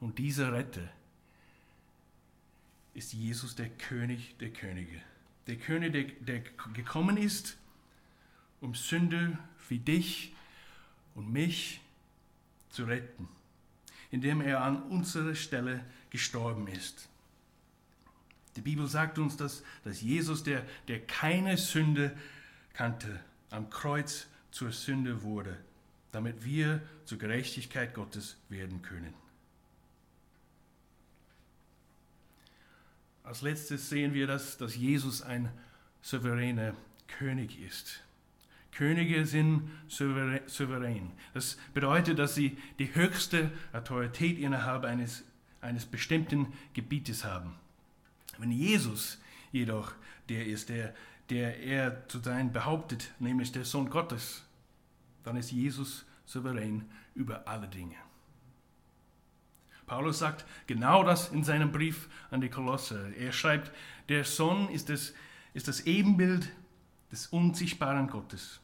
Und 0.00 0.18
dieser 0.18 0.52
Retter 0.52 0.88
ist 2.94 3.12
Jesus, 3.12 3.54
der 3.54 3.68
König 3.68 4.36
der 4.38 4.50
Könige. 4.50 5.00
Der 5.46 5.56
König, 5.56 5.92
der, 5.92 6.04
der 6.04 6.40
gekommen 6.72 7.16
ist, 7.16 7.56
um 8.60 8.74
Sünde 8.74 9.38
wie 9.68 9.78
dich 9.78 10.34
und 11.14 11.32
mich 11.32 11.80
zu 12.70 12.84
retten, 12.84 13.28
indem 14.10 14.40
er 14.40 14.62
an 14.62 14.82
unserer 14.84 15.34
Stelle 15.34 15.84
gestorben 16.10 16.66
ist. 16.68 17.08
Die 18.56 18.60
Bibel 18.62 18.86
sagt 18.86 19.18
uns, 19.18 19.36
dass, 19.36 19.62
dass 19.84 20.00
Jesus, 20.00 20.42
der, 20.42 20.64
der 20.88 21.06
keine 21.06 21.56
Sünde 21.58 22.16
kannte, 22.72 23.20
am 23.50 23.70
Kreuz 23.70 24.26
zur 24.56 24.72
Sünde 24.72 25.22
wurde, 25.22 25.54
damit 26.12 26.42
wir 26.42 26.80
zur 27.04 27.18
Gerechtigkeit 27.18 27.92
Gottes 27.92 28.38
werden 28.48 28.80
können. 28.80 29.12
Als 33.22 33.42
letztes 33.42 33.90
sehen 33.90 34.14
wir, 34.14 34.26
dass, 34.26 34.56
dass 34.56 34.74
Jesus 34.74 35.20
ein 35.20 35.50
souveräner 36.00 36.74
König 37.06 37.60
ist. 37.60 38.00
Könige 38.72 39.26
sind 39.26 39.68
souverän. 39.88 41.12
Das 41.34 41.58
bedeutet, 41.74 42.18
dass 42.18 42.34
sie 42.34 42.56
die 42.78 42.94
höchste 42.94 43.50
Autorität 43.74 44.38
innerhalb 44.38 44.84
eines, 44.84 45.22
eines 45.60 45.84
bestimmten 45.84 46.50
Gebietes 46.72 47.26
haben. 47.26 47.52
Wenn 48.38 48.52
Jesus 48.52 49.20
jedoch 49.52 49.92
der 50.30 50.46
ist, 50.46 50.70
der, 50.70 50.94
der 51.28 51.58
er 51.60 52.08
zu 52.08 52.20
sein 52.20 52.54
behauptet, 52.54 53.12
nämlich 53.18 53.52
der 53.52 53.66
Sohn 53.66 53.90
Gottes, 53.90 54.45
dann 55.26 55.36
ist 55.36 55.50
Jesus 55.50 56.06
souverän 56.24 56.88
über 57.16 57.46
alle 57.48 57.66
Dinge. 57.66 57.96
Paulus 59.86 60.20
sagt 60.20 60.44
genau 60.68 61.02
das 61.02 61.30
in 61.30 61.42
seinem 61.42 61.72
Brief 61.72 62.08
an 62.30 62.40
die 62.40 62.48
Kolosse. 62.48 63.12
Er 63.18 63.32
schreibt, 63.32 63.72
der 64.08 64.24
Sohn 64.24 64.68
ist 64.68 64.88
das, 64.88 65.14
ist 65.52 65.66
das 65.66 65.80
Ebenbild 65.80 66.52
des 67.10 67.26
unsichtbaren 67.26 68.08
Gottes, 68.08 68.60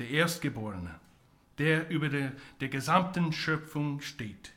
der 0.00 0.10
Erstgeborene, 0.10 0.98
der 1.58 1.88
über 1.88 2.08
der, 2.08 2.32
der 2.60 2.68
gesamten 2.68 3.32
Schöpfung 3.32 4.00
steht. 4.00 4.52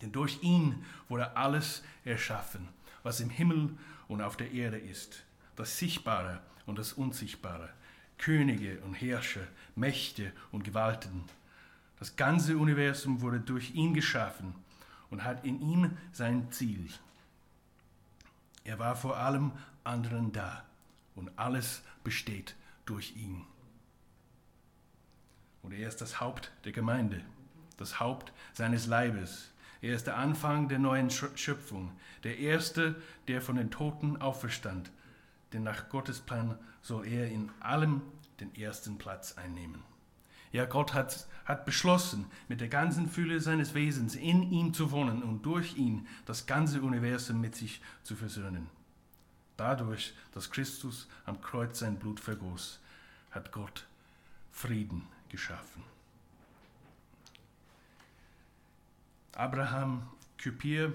Denn 0.00 0.12
durch 0.12 0.42
ihn 0.42 0.82
wurde 1.08 1.36
alles 1.36 1.82
erschaffen, 2.04 2.68
was 3.02 3.20
im 3.20 3.28
Himmel 3.28 3.76
und 4.08 4.22
auf 4.22 4.38
der 4.38 4.50
Erde 4.52 4.78
ist, 4.78 5.24
das 5.56 5.78
Sichtbare 5.78 6.40
und 6.64 6.78
das 6.78 6.94
Unsichtbare 6.94 7.68
Könige 8.22 8.78
und 8.82 8.94
Herrscher, 8.94 9.48
Mächte 9.74 10.30
und 10.52 10.62
Gewalten. 10.62 11.24
Das 11.98 12.14
ganze 12.14 12.56
Universum 12.56 13.20
wurde 13.20 13.40
durch 13.40 13.74
ihn 13.74 13.94
geschaffen 13.94 14.54
und 15.10 15.24
hat 15.24 15.44
in 15.44 15.60
ihm 15.60 15.98
sein 16.12 16.52
Ziel. 16.52 16.88
Er 18.62 18.78
war 18.78 18.94
vor 18.94 19.16
allem 19.16 19.50
anderen 19.82 20.32
da 20.32 20.64
und 21.16 21.36
alles 21.36 21.82
besteht 22.04 22.54
durch 22.86 23.16
ihn. 23.16 23.44
Und 25.62 25.72
er 25.72 25.88
ist 25.88 26.00
das 26.00 26.20
Haupt 26.20 26.52
der 26.64 26.70
Gemeinde, 26.70 27.20
das 27.76 27.98
Haupt 27.98 28.32
seines 28.52 28.86
Leibes. 28.86 29.50
Er 29.80 29.96
ist 29.96 30.06
der 30.06 30.16
Anfang 30.16 30.68
der 30.68 30.78
neuen 30.78 31.10
Schöpfung, 31.10 31.90
der 32.22 32.38
Erste, 32.38 33.02
der 33.26 33.42
von 33.42 33.56
den 33.56 33.72
Toten 33.72 34.22
auferstand. 34.22 34.92
Denn 35.52 35.62
nach 35.62 35.88
Gottes 35.88 36.20
Plan 36.20 36.58
soll 36.80 37.06
er 37.06 37.28
in 37.28 37.50
allem 37.60 38.02
den 38.40 38.54
ersten 38.54 38.98
Platz 38.98 39.36
einnehmen. 39.36 39.82
Ja, 40.52 40.66
Gott 40.66 40.92
hat, 40.92 41.26
hat 41.46 41.64
beschlossen, 41.64 42.26
mit 42.48 42.60
der 42.60 42.68
ganzen 42.68 43.08
Fülle 43.08 43.40
seines 43.40 43.74
Wesens 43.74 44.14
in 44.14 44.50
ihm 44.52 44.74
zu 44.74 44.90
wohnen 44.90 45.22
und 45.22 45.42
durch 45.46 45.76
ihn 45.76 46.06
das 46.26 46.46
ganze 46.46 46.82
Universum 46.82 47.40
mit 47.40 47.54
sich 47.54 47.80
zu 48.02 48.16
versöhnen. 48.16 48.68
Dadurch, 49.56 50.14
dass 50.32 50.50
Christus 50.50 51.08
am 51.24 51.40
Kreuz 51.40 51.78
sein 51.78 51.96
Blut 51.96 52.20
vergoss, 52.20 52.80
hat 53.30 53.52
Gott 53.52 53.86
Frieden 54.50 55.06
geschaffen. 55.28 55.82
Abraham 59.34 60.02
Kuyper, 60.42 60.92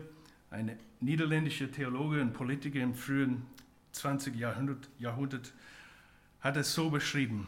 ein 0.51 0.77
niederländischer 0.99 1.71
Theologe 1.71 2.21
und 2.21 2.33
Politiker 2.33 2.79
im 2.79 2.93
frühen 2.93 3.45
20. 3.97 4.35
Jahrhundert, 4.35 4.89
Jahrhundert, 4.99 5.53
hat 6.41 6.57
es 6.57 6.73
so 6.73 6.89
beschrieben. 6.89 7.47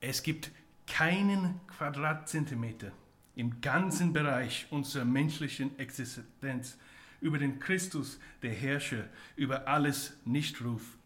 Es 0.00 0.22
gibt 0.22 0.50
keinen 0.86 1.60
Quadratzentimeter 1.66 2.92
im 3.36 3.60
ganzen 3.60 4.12
Bereich 4.12 4.66
unserer 4.70 5.04
menschlichen 5.04 5.78
Existenz, 5.78 6.76
über 7.20 7.38
den 7.38 7.58
Christus, 7.58 8.18
der 8.42 8.52
Herrscher, 8.52 9.04
über 9.36 9.68
alles 9.68 10.16
nicht 10.24 10.62
ruft, 10.62 10.98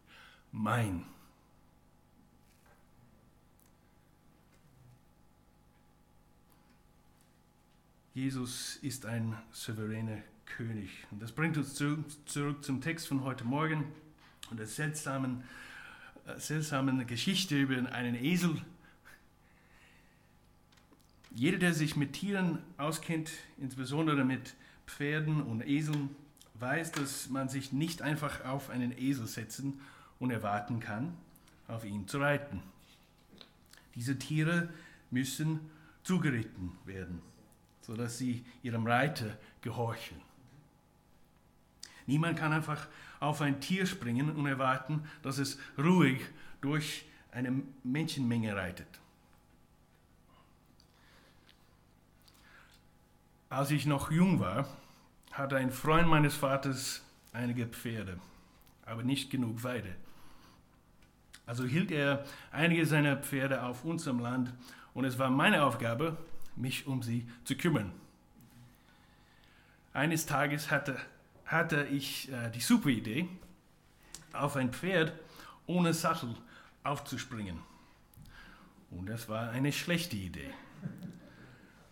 mein. 0.52 1.04
Jesus 8.14 8.76
ist 8.76 9.06
ein 9.06 9.36
souveräner 9.50 10.22
König. 10.46 10.90
Und 11.10 11.22
das 11.22 11.32
bringt 11.32 11.56
uns 11.56 11.74
zurück, 11.74 12.64
zum 12.64 12.80
Text 12.80 13.08
von 13.08 13.24
heute 13.24 13.44
Morgen 13.44 13.84
und 14.50 14.58
der 14.58 14.66
seltsamen, 14.66 15.44
äh, 16.26 16.38
seltsamen 16.38 17.06
Geschichte 17.06 17.56
über 17.56 17.74
einen 17.92 18.14
Esel. 18.14 18.60
Jeder, 21.30 21.58
der 21.58 21.74
sich 21.74 21.96
mit 21.96 22.12
Tieren 22.12 22.58
auskennt, 22.76 23.30
insbesondere 23.58 24.24
mit 24.24 24.54
Pferden 24.86 25.42
und 25.42 25.66
Eseln, 25.66 26.10
weiß, 26.54 26.92
dass 26.92 27.28
man 27.28 27.48
sich 27.48 27.72
nicht 27.72 28.02
einfach 28.02 28.44
auf 28.44 28.70
einen 28.70 28.96
Esel 28.96 29.26
setzen 29.26 29.80
und 30.20 30.30
erwarten 30.30 30.78
kann, 30.78 31.16
auf 31.66 31.84
ihn 31.84 32.06
zu 32.06 32.18
reiten. 32.18 32.62
Diese 33.96 34.18
Tiere 34.18 34.68
müssen 35.10 35.60
zugeritten 36.04 36.72
werden 36.84 37.20
sodass 37.84 38.18
sie 38.18 38.44
ihrem 38.62 38.86
Reiter 38.86 39.36
gehorchen. 39.60 40.16
Niemand 42.06 42.38
kann 42.38 42.52
einfach 42.52 42.86
auf 43.20 43.40
ein 43.40 43.60
Tier 43.60 43.86
springen 43.86 44.30
und 44.30 44.46
erwarten, 44.46 45.04
dass 45.22 45.38
es 45.38 45.58
ruhig 45.78 46.20
durch 46.60 47.06
eine 47.32 47.62
Menschenmenge 47.82 48.54
reitet. 48.54 48.86
Als 53.48 53.70
ich 53.70 53.86
noch 53.86 54.10
jung 54.10 54.40
war, 54.40 54.66
hatte 55.32 55.56
ein 55.56 55.70
Freund 55.70 56.08
meines 56.08 56.34
Vaters 56.34 57.04
einige 57.32 57.66
Pferde, 57.66 58.18
aber 58.84 59.02
nicht 59.02 59.30
genug 59.30 59.62
Weide. 59.64 59.94
Also 61.46 61.64
hielt 61.64 61.90
er 61.90 62.24
einige 62.50 62.86
seiner 62.86 63.16
Pferde 63.16 63.62
auf 63.62 63.84
unserem 63.84 64.20
Land 64.20 64.52
und 64.94 65.04
es 65.04 65.18
war 65.18 65.30
meine 65.30 65.64
Aufgabe, 65.64 66.16
mich 66.56 66.86
um 66.86 67.02
sie 67.02 67.28
zu 67.44 67.56
kümmern. 67.56 67.92
Eines 69.92 70.26
Tages 70.26 70.70
hatte, 70.70 70.98
hatte 71.54 71.84
ich 71.84 72.30
äh, 72.32 72.50
die 72.50 72.60
super 72.60 72.88
Idee, 72.88 73.28
auf 74.32 74.56
ein 74.56 74.72
Pferd 74.72 75.12
ohne 75.66 75.94
Sattel 75.94 76.34
aufzuspringen. 76.82 77.60
Und 78.90 79.06
das 79.06 79.28
war 79.28 79.50
eine 79.50 79.72
schlechte 79.72 80.16
Idee, 80.16 80.50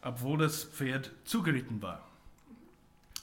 obwohl 0.03 0.39
das 0.39 0.65
Pferd 0.65 1.13
zugeritten 1.25 1.81
war. 1.81 2.07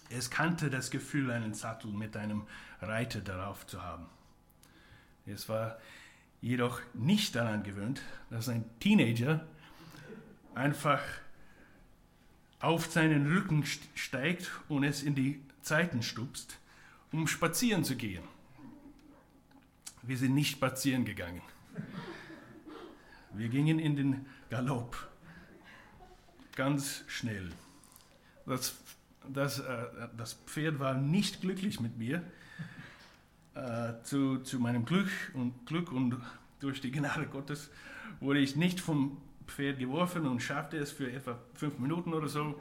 Es 0.10 0.32
kannte 0.32 0.70
das 0.70 0.90
Gefühl, 0.90 1.30
einen 1.30 1.54
Sattel 1.54 1.92
mit 1.92 2.18
einem 2.18 2.48
Reiter 2.82 3.20
darauf 3.20 3.68
zu 3.68 3.84
haben. 3.84 4.08
Es 5.26 5.50
war 5.50 5.78
jedoch 6.42 6.80
nicht 6.94 7.36
daran 7.36 7.64
gewöhnt, 7.64 8.02
dass 8.30 8.50
ein 8.50 8.64
Teenager 8.80 9.46
einfach 10.56 11.02
auf 12.62 12.92
seinen 12.92 13.28
Rücken 13.28 13.66
steigt 13.94 14.50
und 14.68 14.84
es 14.84 15.04
in 15.04 15.16
die 15.16 15.42
Zeiten 15.62 16.04
stupst, 16.04 16.58
um 17.12 17.28
spazieren 17.28 17.84
zu 17.84 17.96
gehen. 17.96 18.24
Wir 20.02 20.18
sind 20.18 20.34
nicht 20.34 20.52
spazieren 20.52 21.06
gegangen. 21.06 21.42
Wir 23.34 23.50
gingen 23.50 23.80
in 23.80 23.96
den 23.96 24.26
Galopp. 24.50 25.08
Ganz 26.56 27.04
schnell. 27.08 27.52
Das, 28.46 28.76
das, 29.28 29.60
äh, 29.60 29.86
das 30.18 30.34
Pferd 30.46 30.80
war 30.80 30.96
nicht 30.96 31.42
glücklich 31.42 31.80
mit 31.80 31.98
mir. 31.98 32.24
Äh, 33.54 34.02
zu, 34.04 34.40
zu 34.40 34.60
meinem 34.60 34.86
Glück 34.86 35.10
und, 35.34 35.66
Glück 35.66 35.92
und 35.92 36.18
durch 36.60 36.82
die 36.82 36.92
Gnade 36.92 37.28
Gottes 37.28 37.70
wurde 38.20 38.40
ich 38.40 38.56
nicht 38.56 38.80
vom 38.80 39.18
Pferd 39.48 39.80
geworfen 39.80 40.26
und 40.28 40.42
schaffte 40.42 40.78
es 40.78 40.92
für 40.92 41.12
etwa 41.12 41.38
fünf 41.56 41.78
Minuten 41.80 42.14
oder 42.14 42.28
so. 42.28 42.56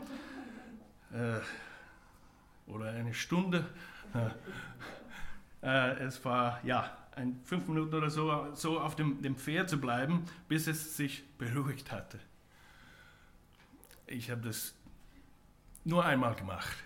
Äh, 1.12 1.40
oder 2.68 2.90
eine 2.90 3.14
Stunde. 3.14 3.66
Äh, 5.60 6.04
es 6.04 6.24
war 6.24 6.64
ja 6.64 6.96
ein, 7.16 7.40
fünf 7.44 7.66
Minuten 7.66 7.94
oder 7.94 8.10
so, 8.10 8.54
so 8.54 8.80
auf 8.80 8.94
dem, 8.94 9.22
dem 9.22 9.36
Pferd 9.36 9.68
zu 9.68 9.80
bleiben, 9.80 10.24
bis 10.48 10.66
es 10.68 10.96
sich 10.96 11.24
beruhigt 11.36 11.90
hatte. 11.90 12.20
Ich 14.06 14.30
habe 14.30 14.42
das 14.42 14.74
nur 15.84 16.04
einmal 16.04 16.34
gemacht. 16.34 16.76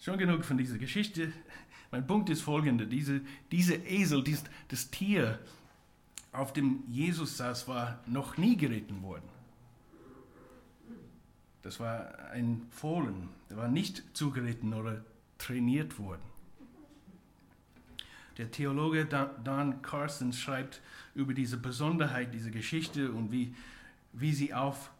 Schon 0.00 0.18
genug 0.18 0.44
von 0.44 0.58
dieser 0.58 0.78
Geschichte. 0.78 1.32
Mein 1.90 2.06
Punkt 2.06 2.28
ist 2.28 2.42
folgender: 2.42 2.86
diese, 2.86 3.20
diese 3.50 3.74
Esel, 3.74 4.22
dies, 4.22 4.44
das 4.68 4.90
Tier, 4.90 5.38
auf 6.32 6.52
dem 6.52 6.82
Jesus 6.88 7.36
saß, 7.36 7.68
war 7.68 8.00
noch 8.06 8.36
nie 8.36 8.56
geritten 8.56 9.02
worden. 9.02 9.35
Das 11.66 11.80
war 11.80 12.30
ein 12.30 12.62
Fohlen, 12.70 13.28
der 13.50 13.56
war 13.56 13.66
nicht 13.66 14.04
zugeritten 14.16 14.72
oder 14.72 15.04
trainiert 15.36 15.98
worden. 15.98 16.22
Der 18.38 18.52
Theologe 18.52 19.04
Don 19.04 19.82
Carson 19.82 20.32
schreibt 20.32 20.80
über 21.16 21.34
diese 21.34 21.56
Besonderheit 21.56 22.32
dieser 22.32 22.52
Geschichte 22.52 23.10
und 23.10 23.32
wie, 23.32 23.52
wie 24.12 24.32
sie 24.32 24.54
auf 24.54 24.92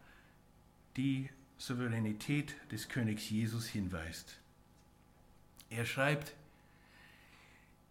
die 0.96 1.31
Souveränität 1.57 2.57
des 2.72 2.88
Königs 2.88 3.31
Jesus 3.31 3.68
hinweist. 3.68 4.37
Er 5.70 5.87
schreibt, 5.87 6.35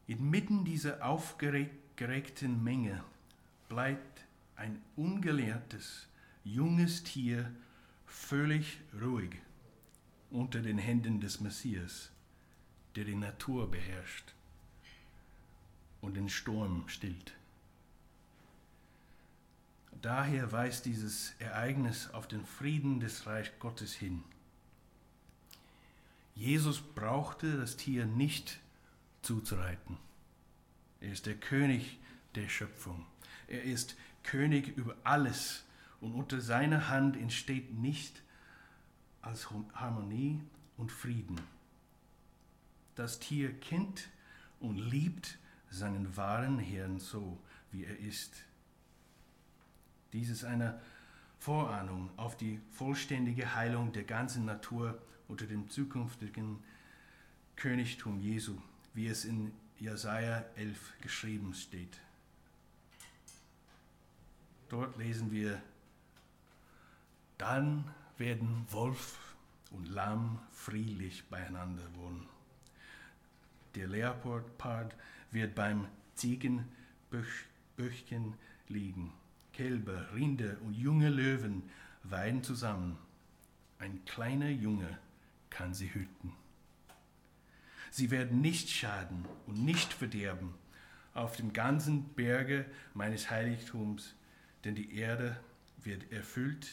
inmitten 0.05 0.65
dieser 0.65 1.05
aufgeregten 1.05 2.61
Menge 2.61 3.01
bleibt 3.69 4.25
ein 4.57 4.81
ungelehrtes, 4.97 6.09
junges 6.43 7.05
Tier 7.05 7.49
völlig 8.15 8.80
ruhig 8.99 9.36
unter 10.32 10.62
den 10.62 10.78
Händen 10.78 11.19
des 11.19 11.41
Messias, 11.41 12.12
der 12.95 13.04
die 13.04 13.15
Natur 13.15 13.69
beherrscht 13.69 14.34
und 16.01 16.15
den 16.15 16.30
Sturm 16.30 16.88
stillt. 16.88 17.36
Daher 20.01 20.51
weist 20.51 20.86
dieses 20.86 21.34
Ereignis 21.39 22.10
auf 22.10 22.28
den 22.28 22.45
Frieden 22.45 22.99
des 22.99 23.28
Reich 23.28 23.51
Gottes 23.60 23.93
hin. 23.93 24.23
Jesus 26.36 26.82
brauchte 26.82 27.58
das 27.58 27.78
Tier 27.78 28.06
nicht 28.06 28.60
zuzureiten. 29.21 29.97
Er 30.99 31.12
ist 31.12 31.25
der 31.25 31.36
König 31.36 31.99
der 32.34 32.49
Schöpfung. 32.49 33.06
Er 33.47 33.63
ist 33.63 33.95
König 34.23 34.75
über 34.78 34.95
alles 35.04 35.64
und 36.06 36.13
unter 36.13 36.39
seiner 36.39 36.88
Hand 36.89 37.18
entsteht 37.18 37.74
nicht 37.74 38.22
als 39.24 39.50
Harmonie 39.74 40.39
und 40.78 40.91
Frieden. 40.91 41.41
Das 42.94 43.18
Tier 43.18 43.52
kennt 43.60 44.08
und 44.60 44.78
liebt 44.78 45.39
seinen 45.72 46.15
wahren 46.15 46.60
Herrn 46.60 47.00
so, 47.00 47.39
wie 47.72 47.86
er 47.86 47.98
ist. 47.98 48.36
Dies 50.13 50.30
ist 50.30 50.44
eine 50.44 50.80
Vorahnung 51.39 52.12
auf 52.18 52.38
die 52.38 52.62
vollständige 52.70 53.56
Heilung 53.56 53.91
der 53.91 54.04
ganzen 54.04 54.46
Natur 54.46 55.02
unter 55.28 55.48
dem 55.48 55.72
zukünftigen 55.72 56.63
Königtum 57.56 58.20
Jesu, 58.20 58.62
wie 58.94 59.08
es 59.08 59.26
in 59.26 59.52
Jesaja 59.80 60.46
11 60.56 60.94
geschrieben 61.02 61.56
steht. 61.56 61.98
Dort 64.70 64.98
lesen 64.98 65.32
wir, 65.32 65.60
dann 67.38 67.86
werden 68.17 68.65
Wolf 68.69 69.36
und 69.71 69.88
Lamm 69.88 70.39
friedlich 70.52 71.24
beieinander 71.30 71.84
wohnen. 71.95 72.28
Der 73.76 73.88
Leopard 73.88 74.95
wird 75.32 75.56
beim 75.56 75.88
Ziegenböchchen 76.15 78.34
liegen. 78.69 79.12
Kälber, 79.54 80.13
Rinder 80.13 80.58
und 80.62 80.74
junge 80.74 81.10
Löwen 81.10 81.63
weiden 82.04 82.43
zusammen. 82.43 82.98
Ein 83.80 84.04
kleiner 84.06 84.50
Junge 84.50 85.00
kann 85.50 85.74
sie 85.74 85.93
hüten. 85.93 86.34
Sie 87.91 88.12
werden 88.12 88.41
nicht 88.41 88.69
schaden 88.69 89.26
und 89.48 89.63
nicht 89.63 89.93
verderben 89.93 90.54
auf 91.13 91.38
dem 91.38 91.54
ganzen 91.54 92.10
Berge 92.10 92.65
meines 92.93 93.30
Heiligtums, 93.30 94.15
denn 94.65 94.76
die 94.76 94.98
Erde 94.98 95.39
wird 95.78 96.12
erfüllt 96.12 96.67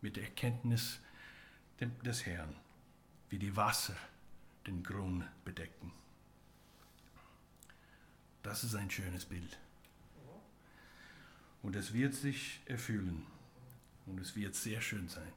mit 0.00 0.16
der 0.16 0.24
Erkenntnis 0.24 1.00
des 1.80 2.26
Herrn, 2.26 2.54
wie 3.30 3.38
die 3.38 3.54
Wasser 3.56 3.96
den 4.66 4.82
Grund 4.82 5.24
bedecken. 5.44 5.92
Das 8.42 8.64
ist 8.64 8.74
ein 8.74 8.90
schönes 8.90 9.24
Bild. 9.24 9.58
Und 11.62 11.76
es 11.76 11.92
wird 11.92 12.14
sich 12.14 12.60
erfüllen. 12.66 13.26
Und 14.06 14.20
es 14.20 14.34
wird 14.36 14.54
sehr 14.54 14.80
schön 14.80 15.08
sein. 15.08 15.32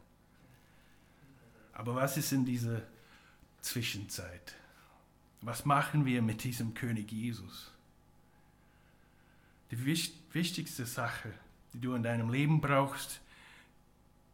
Aber 1.74 1.96
was 1.96 2.18
ist 2.18 2.32
in 2.32 2.46
dieser 2.46 2.82
Zwischenzeit? 3.62 4.56
Was 5.42 5.66
machen 5.66 6.06
wir 6.06 6.22
mit 6.22 6.44
diesem 6.44 6.74
König 6.74 7.12
Jesus? 7.12 7.72
Die 9.72 9.86
wichtigste 9.86 10.86
Sache, 10.86 11.34
die 11.74 11.82
du 11.82 11.96
in 11.96 12.04
deinem 12.04 12.30
Leben 12.30 12.62
brauchst, 12.62 13.22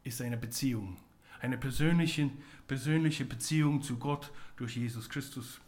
ist 0.07 0.21
eine 0.21 0.37
Beziehung. 0.37 0.97
Eine 1.39 1.57
persönliche, 1.57 2.31
persönliche 2.67 3.25
Beziehung 3.25 3.81
zu 3.81 3.97
Gott 3.97 4.31
durch 4.55 4.75
Jesus 4.75 5.09
Christus, 5.09 5.59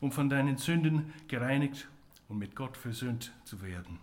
um 0.00 0.12
von 0.12 0.28
deinen 0.28 0.58
Sünden 0.58 1.12
gereinigt 1.26 1.88
und 2.28 2.38
mit 2.38 2.54
Gott 2.54 2.76
versöhnt 2.76 3.32
zu 3.44 3.62
werden. 3.62 3.98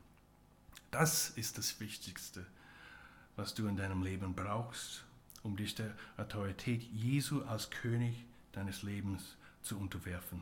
Das 0.91 1.29
ist 1.29 1.58
das 1.58 1.79
Wichtigste, 1.79 2.45
was 3.36 3.53
du 3.53 3.67
in 3.67 3.77
deinem 3.77 4.03
Leben 4.03 4.36
brauchst, 4.36 5.06
um 5.43 5.56
dich 5.56 5.75
der 5.75 5.95
Autorität 6.17 6.84
Jesu 6.84 7.43
als 7.43 7.69
König 7.69 8.25
deines 8.51 8.84
Lebens 8.84 9.38
zu 9.62 9.77
unterwerfen. 9.79 10.41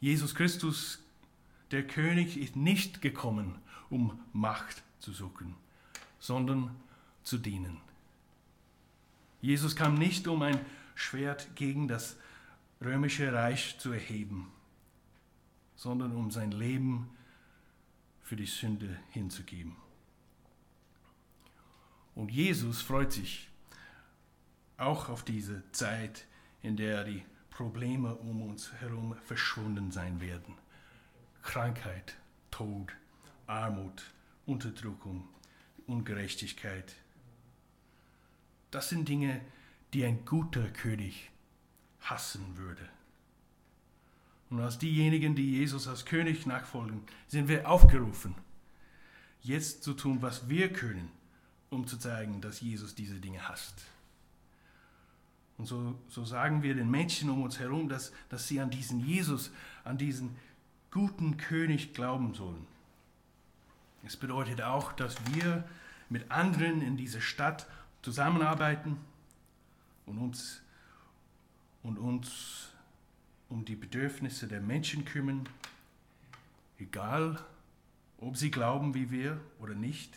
Jesus 0.00 0.34
Christus, 0.34 1.02
der 1.72 1.86
König, 1.86 2.36
ist 2.36 2.54
nicht 2.54 3.02
gekommen, 3.02 3.58
um 3.90 4.20
Macht 4.32 4.82
zu 4.98 5.12
suchen, 5.12 5.54
sondern 6.18 6.70
zu 7.26 7.38
dienen. 7.38 7.80
Jesus 9.40 9.74
kam 9.74 9.94
nicht, 9.94 10.28
um 10.28 10.42
ein 10.42 10.60
Schwert 10.94 11.48
gegen 11.56 11.88
das 11.88 12.16
römische 12.80 13.32
Reich 13.32 13.78
zu 13.78 13.92
erheben, 13.92 14.52
sondern 15.74 16.12
um 16.12 16.30
sein 16.30 16.52
Leben 16.52 17.10
für 18.22 18.36
die 18.36 18.46
Sünde 18.46 18.98
hinzugeben. 19.10 19.74
Und 22.14 22.30
Jesus 22.30 22.80
freut 22.80 23.12
sich 23.12 23.48
auch 24.78 25.08
auf 25.08 25.24
diese 25.24 25.64
Zeit, 25.72 26.26
in 26.62 26.76
der 26.76 27.04
die 27.04 27.24
Probleme 27.50 28.14
um 28.14 28.42
uns 28.42 28.72
herum 28.74 29.16
verschwunden 29.24 29.90
sein 29.90 30.20
werden. 30.20 30.54
Krankheit, 31.42 32.16
Tod, 32.52 32.92
Armut, 33.46 34.04
Unterdrückung, 34.46 35.28
Ungerechtigkeit. 35.86 36.94
Das 38.70 38.88
sind 38.88 39.08
Dinge, 39.08 39.40
die 39.92 40.04
ein 40.04 40.24
guter 40.24 40.68
König 40.68 41.30
hassen 42.00 42.56
würde. 42.56 42.88
Und 44.50 44.60
als 44.60 44.78
diejenigen, 44.78 45.34
die 45.34 45.58
Jesus 45.58 45.88
als 45.88 46.04
König 46.04 46.46
nachfolgen, 46.46 47.02
sind 47.26 47.48
wir 47.48 47.68
aufgerufen, 47.68 48.34
jetzt 49.42 49.82
zu 49.82 49.94
tun, 49.94 50.22
was 50.22 50.48
wir 50.48 50.72
können, 50.72 51.10
um 51.70 51.86
zu 51.86 51.96
zeigen, 51.96 52.40
dass 52.40 52.60
Jesus 52.60 52.94
diese 52.94 53.18
Dinge 53.20 53.48
hasst. 53.48 53.82
Und 55.58 55.66
so, 55.66 55.98
so 56.08 56.24
sagen 56.24 56.62
wir 56.62 56.74
den 56.74 56.90
Menschen 56.90 57.30
um 57.30 57.42
uns 57.42 57.58
herum, 57.58 57.88
dass, 57.88 58.12
dass 58.28 58.46
sie 58.46 58.60
an 58.60 58.70
diesen 58.70 59.00
Jesus, 59.00 59.50
an 59.84 59.98
diesen 59.98 60.36
guten 60.90 61.38
König 61.38 61.94
glauben 61.94 62.34
sollen. 62.34 62.66
Es 64.04 64.16
bedeutet 64.16 64.62
auch, 64.62 64.92
dass 64.92 65.16
wir 65.34 65.64
mit 66.08 66.30
anderen 66.30 66.82
in 66.82 66.96
dieser 66.96 67.20
Stadt 67.20 67.66
zusammenarbeiten 68.06 68.98
und 70.06 70.18
uns, 70.18 70.62
und 71.82 71.98
uns 71.98 72.68
um 73.48 73.64
die 73.64 73.74
Bedürfnisse 73.74 74.46
der 74.46 74.60
Menschen 74.60 75.04
kümmern, 75.04 75.48
egal 76.78 77.44
ob 78.18 78.36
sie 78.36 78.52
glauben 78.52 78.94
wie 78.94 79.10
wir 79.10 79.40
oder 79.58 79.74
nicht. 79.74 80.16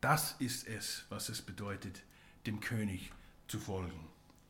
Das 0.00 0.34
ist 0.40 0.66
es, 0.66 1.04
was 1.10 1.28
es 1.28 1.40
bedeutet, 1.40 2.02
dem 2.44 2.58
König 2.58 3.12
zu 3.46 3.60
folgen, 3.60 4.08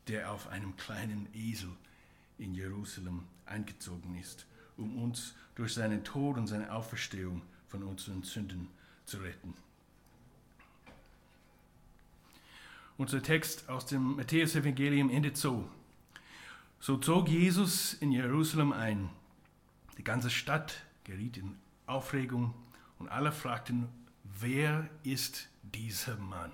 der 0.09 0.33
auf 0.33 0.49
einem 0.49 0.79
kleinen 0.79 1.29
Esel 1.35 1.77
in 2.39 2.55
Jerusalem 2.55 3.25
eingezogen 3.45 4.19
ist, 4.19 4.47
um 4.79 4.97
uns 4.97 5.35
durch 5.57 5.75
seinen 5.75 6.05
Tod 6.05 6.39
und 6.39 6.47
seine 6.47 6.73
Auferstehung 6.73 7.43
von 7.69 7.83
unseren 7.83 8.23
Sünden 8.23 8.71
zu 9.05 9.19
retten. 9.19 9.55
Unser 12.99 13.23
Text 13.23 13.69
aus 13.69 13.87
dem 13.87 14.17
Matthäus-Evangelium 14.17 15.11
endet 15.11 15.37
so. 15.37 15.69
So 16.81 16.97
zog 16.97 17.29
Jesus 17.29 17.95
in 17.95 18.13
Jerusalem 18.13 18.73
ein. 18.73 19.09
Die 19.99 20.05
ganze 20.05 20.31
Stadt 20.31 20.85
geriet 21.05 21.37
in 21.37 21.57
Aufregung 21.87 22.55
und 22.99 23.09
alle 23.09 23.33
fragten, 23.33 23.89
wer 24.25 24.89
ist 25.03 25.49
dieser 25.63 26.17
Mann? 26.17 26.53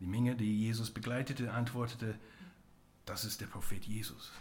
Die 0.00 0.06
Menge, 0.06 0.36
die 0.36 0.66
Jesus 0.66 0.90
begleitete, 0.90 1.52
antwortete, 1.52 2.18
das 3.04 3.24
ist 3.24 3.40
der 3.40 3.46
Prophet 3.46 3.84
Jesus 3.84 4.32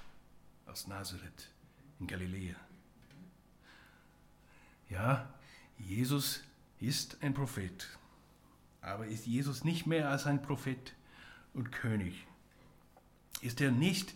aus 0.65 0.87
Nazareth 0.87 1.49
in 1.99 2.07
Galiläa. 2.07 2.55
Ja, 4.89 5.33
Jesus 5.77 6.43
ist 6.79 7.17
ein 7.21 7.33
Prophet, 7.33 7.87
aber 8.87 9.07
ist 9.07 9.25
Jesus 9.25 9.63
nicht 9.63 9.85
mehr 9.85 10.09
als 10.09 10.25
ein 10.25 10.41
Prophet 10.41 10.93
und 11.53 11.71
König? 11.71 12.27
ist 13.41 13.61
er 13.61 13.71
nicht, 13.71 14.13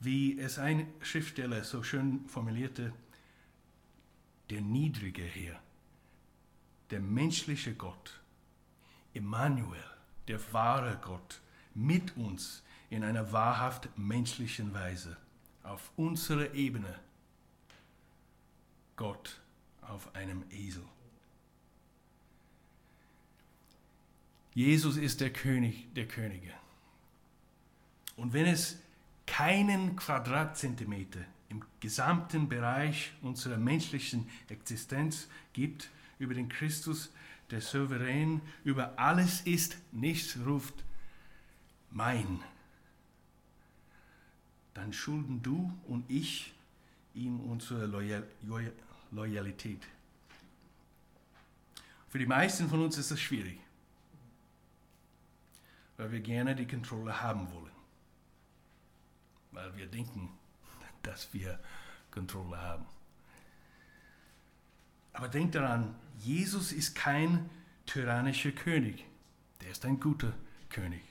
wie 0.00 0.38
es 0.38 0.58
ein 0.58 0.86
Schriftsteller 1.00 1.64
so 1.64 1.82
schön 1.82 2.26
formulierte, 2.28 2.92
der 4.50 4.60
niedrige 4.60 5.22
Herr, 5.22 5.60
der 6.90 7.00
menschliche 7.00 7.74
Gott, 7.74 8.20
Emmanuel, 9.14 9.82
der 10.28 10.40
wahre 10.52 10.98
Gott, 11.02 11.40
mit 11.74 12.16
uns 12.16 12.62
in 12.90 13.04
einer 13.04 13.32
wahrhaft 13.32 13.90
menschlichen 13.96 14.72
Weise, 14.72 15.16
auf 15.62 15.90
unserer 15.96 16.54
Ebene. 16.54 16.98
Gott 18.96 19.40
auf 19.82 20.14
einem 20.14 20.44
Esel. 20.50 20.84
Jesus 24.58 24.96
ist 24.96 25.20
der 25.20 25.32
König 25.32 25.86
der 25.94 26.08
Könige. 26.08 26.52
Und 28.16 28.32
wenn 28.32 28.46
es 28.46 28.76
keinen 29.24 29.94
Quadratzentimeter 29.94 31.20
im 31.48 31.64
gesamten 31.78 32.48
Bereich 32.48 33.12
unserer 33.22 33.56
menschlichen 33.56 34.28
Existenz 34.48 35.28
gibt 35.52 35.90
über 36.18 36.34
den 36.34 36.48
Christus, 36.48 37.12
der 37.52 37.60
souverän 37.60 38.40
über 38.64 38.98
alles 38.98 39.42
ist, 39.42 39.76
nichts 39.92 40.36
ruft, 40.44 40.74
mein, 41.92 42.40
dann 44.74 44.92
schulden 44.92 45.40
du 45.40 45.72
und 45.86 46.04
ich 46.10 46.52
ihm 47.14 47.38
unsere 47.38 47.86
Loyal 47.86 48.26
Loyalität. 49.12 49.86
Für 52.08 52.18
die 52.18 52.26
meisten 52.26 52.68
von 52.68 52.82
uns 52.82 52.98
ist 52.98 53.12
das 53.12 53.20
schwierig, 53.20 53.60
weil 55.98 56.10
wir 56.10 56.20
gerne 56.20 56.56
die 56.56 56.66
Kontrolle 56.66 57.20
haben 57.20 57.52
wollen 57.52 57.78
weil 59.58 59.76
wir 59.76 59.86
denken, 59.86 60.30
dass 61.02 61.32
wir 61.32 61.58
Kontrolle 62.10 62.60
haben. 62.60 62.86
Aber 65.12 65.28
denkt 65.28 65.54
daran, 65.54 65.94
Jesus 66.18 66.72
ist 66.72 66.94
kein 66.94 67.50
tyrannischer 67.86 68.52
König. 68.52 69.04
Der 69.60 69.70
ist 69.70 69.84
ein 69.84 69.98
guter 69.98 70.32
König. 70.68 71.02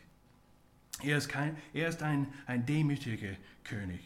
Er 1.04 1.18
ist, 1.18 1.28
kein, 1.28 1.58
er 1.74 1.90
ist 1.90 2.02
ein, 2.02 2.34
ein 2.46 2.66
demütiger 2.66 3.36
König, 3.64 4.00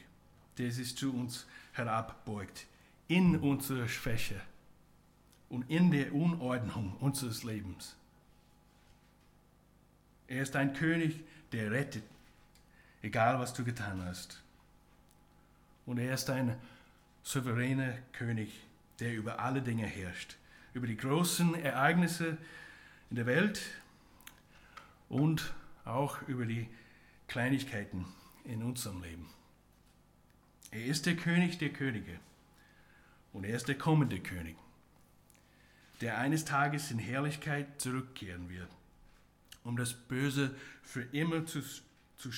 der 0.58 0.72
sich 0.72 0.98
zu 0.98 1.14
uns 1.14 1.46
herabbeugt 1.74 2.66
in 3.08 3.38
unserer 3.38 3.88
Schwäche 3.88 4.42
und 5.50 5.70
in 5.70 5.92
der 5.92 6.14
Unordnung 6.14 6.98
unseres 6.98 7.44
Lebens. 7.44 7.96
Er 10.32 10.44
ist 10.44 10.56
ein 10.56 10.72
König, 10.72 11.20
der 11.52 11.72
rettet, 11.72 12.06
egal 13.02 13.38
was 13.40 13.54
du 13.54 13.66
getan 13.66 14.02
hast. 14.06 14.42
Und 15.86 15.98
er 15.98 16.14
ist 16.14 16.30
ein 16.30 16.56
souveräner 17.22 17.96
König, 18.14 18.50
der 19.02 19.14
über 19.14 19.40
alle 19.40 19.62
Dinge 19.62 19.86
herrscht, 19.86 20.38
über 20.74 20.88
die 20.88 20.96
großen 20.96 21.54
Ereignisse 21.56 22.38
in 23.10 23.18
der 23.18 23.26
Welt 23.26 23.62
und 25.10 25.54
auch 25.84 26.22
über 26.30 26.46
die 26.46 26.70
Kleinigkeiten 27.28 28.06
in 28.46 28.64
unserem 28.64 29.04
Leben. 29.04 29.30
Er 30.72 30.86
ist 30.86 31.08
der 31.08 31.18
König 31.18 31.58
der 31.58 31.74
Könige 31.74 32.18
und 33.34 33.44
er 33.44 33.58
ist 33.58 33.68
der 33.68 33.78
kommende 33.78 34.22
König, 34.22 34.56
der 36.00 36.20
eines 36.20 36.46
Tages 36.46 36.90
in 36.90 37.00
Herrlichkeit 37.00 37.82
zurückkehren 37.82 38.48
wird, 38.48 38.70
um 39.64 39.78
das 39.78 39.94
Böse 39.94 40.56
für 40.82 41.04
immer 41.04 41.46
zu, 41.46 41.62
zu 42.18 42.32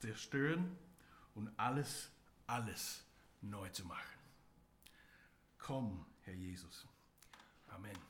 zerstören 0.00 0.76
und 1.34 1.50
alles, 1.58 2.10
alles 2.46 3.04
neu 3.40 3.68
zu 3.70 3.84
machen. 3.84 4.18
Komm, 5.58 6.06
Herr 6.22 6.34
Jesus. 6.34 6.86
Amen. 7.68 8.05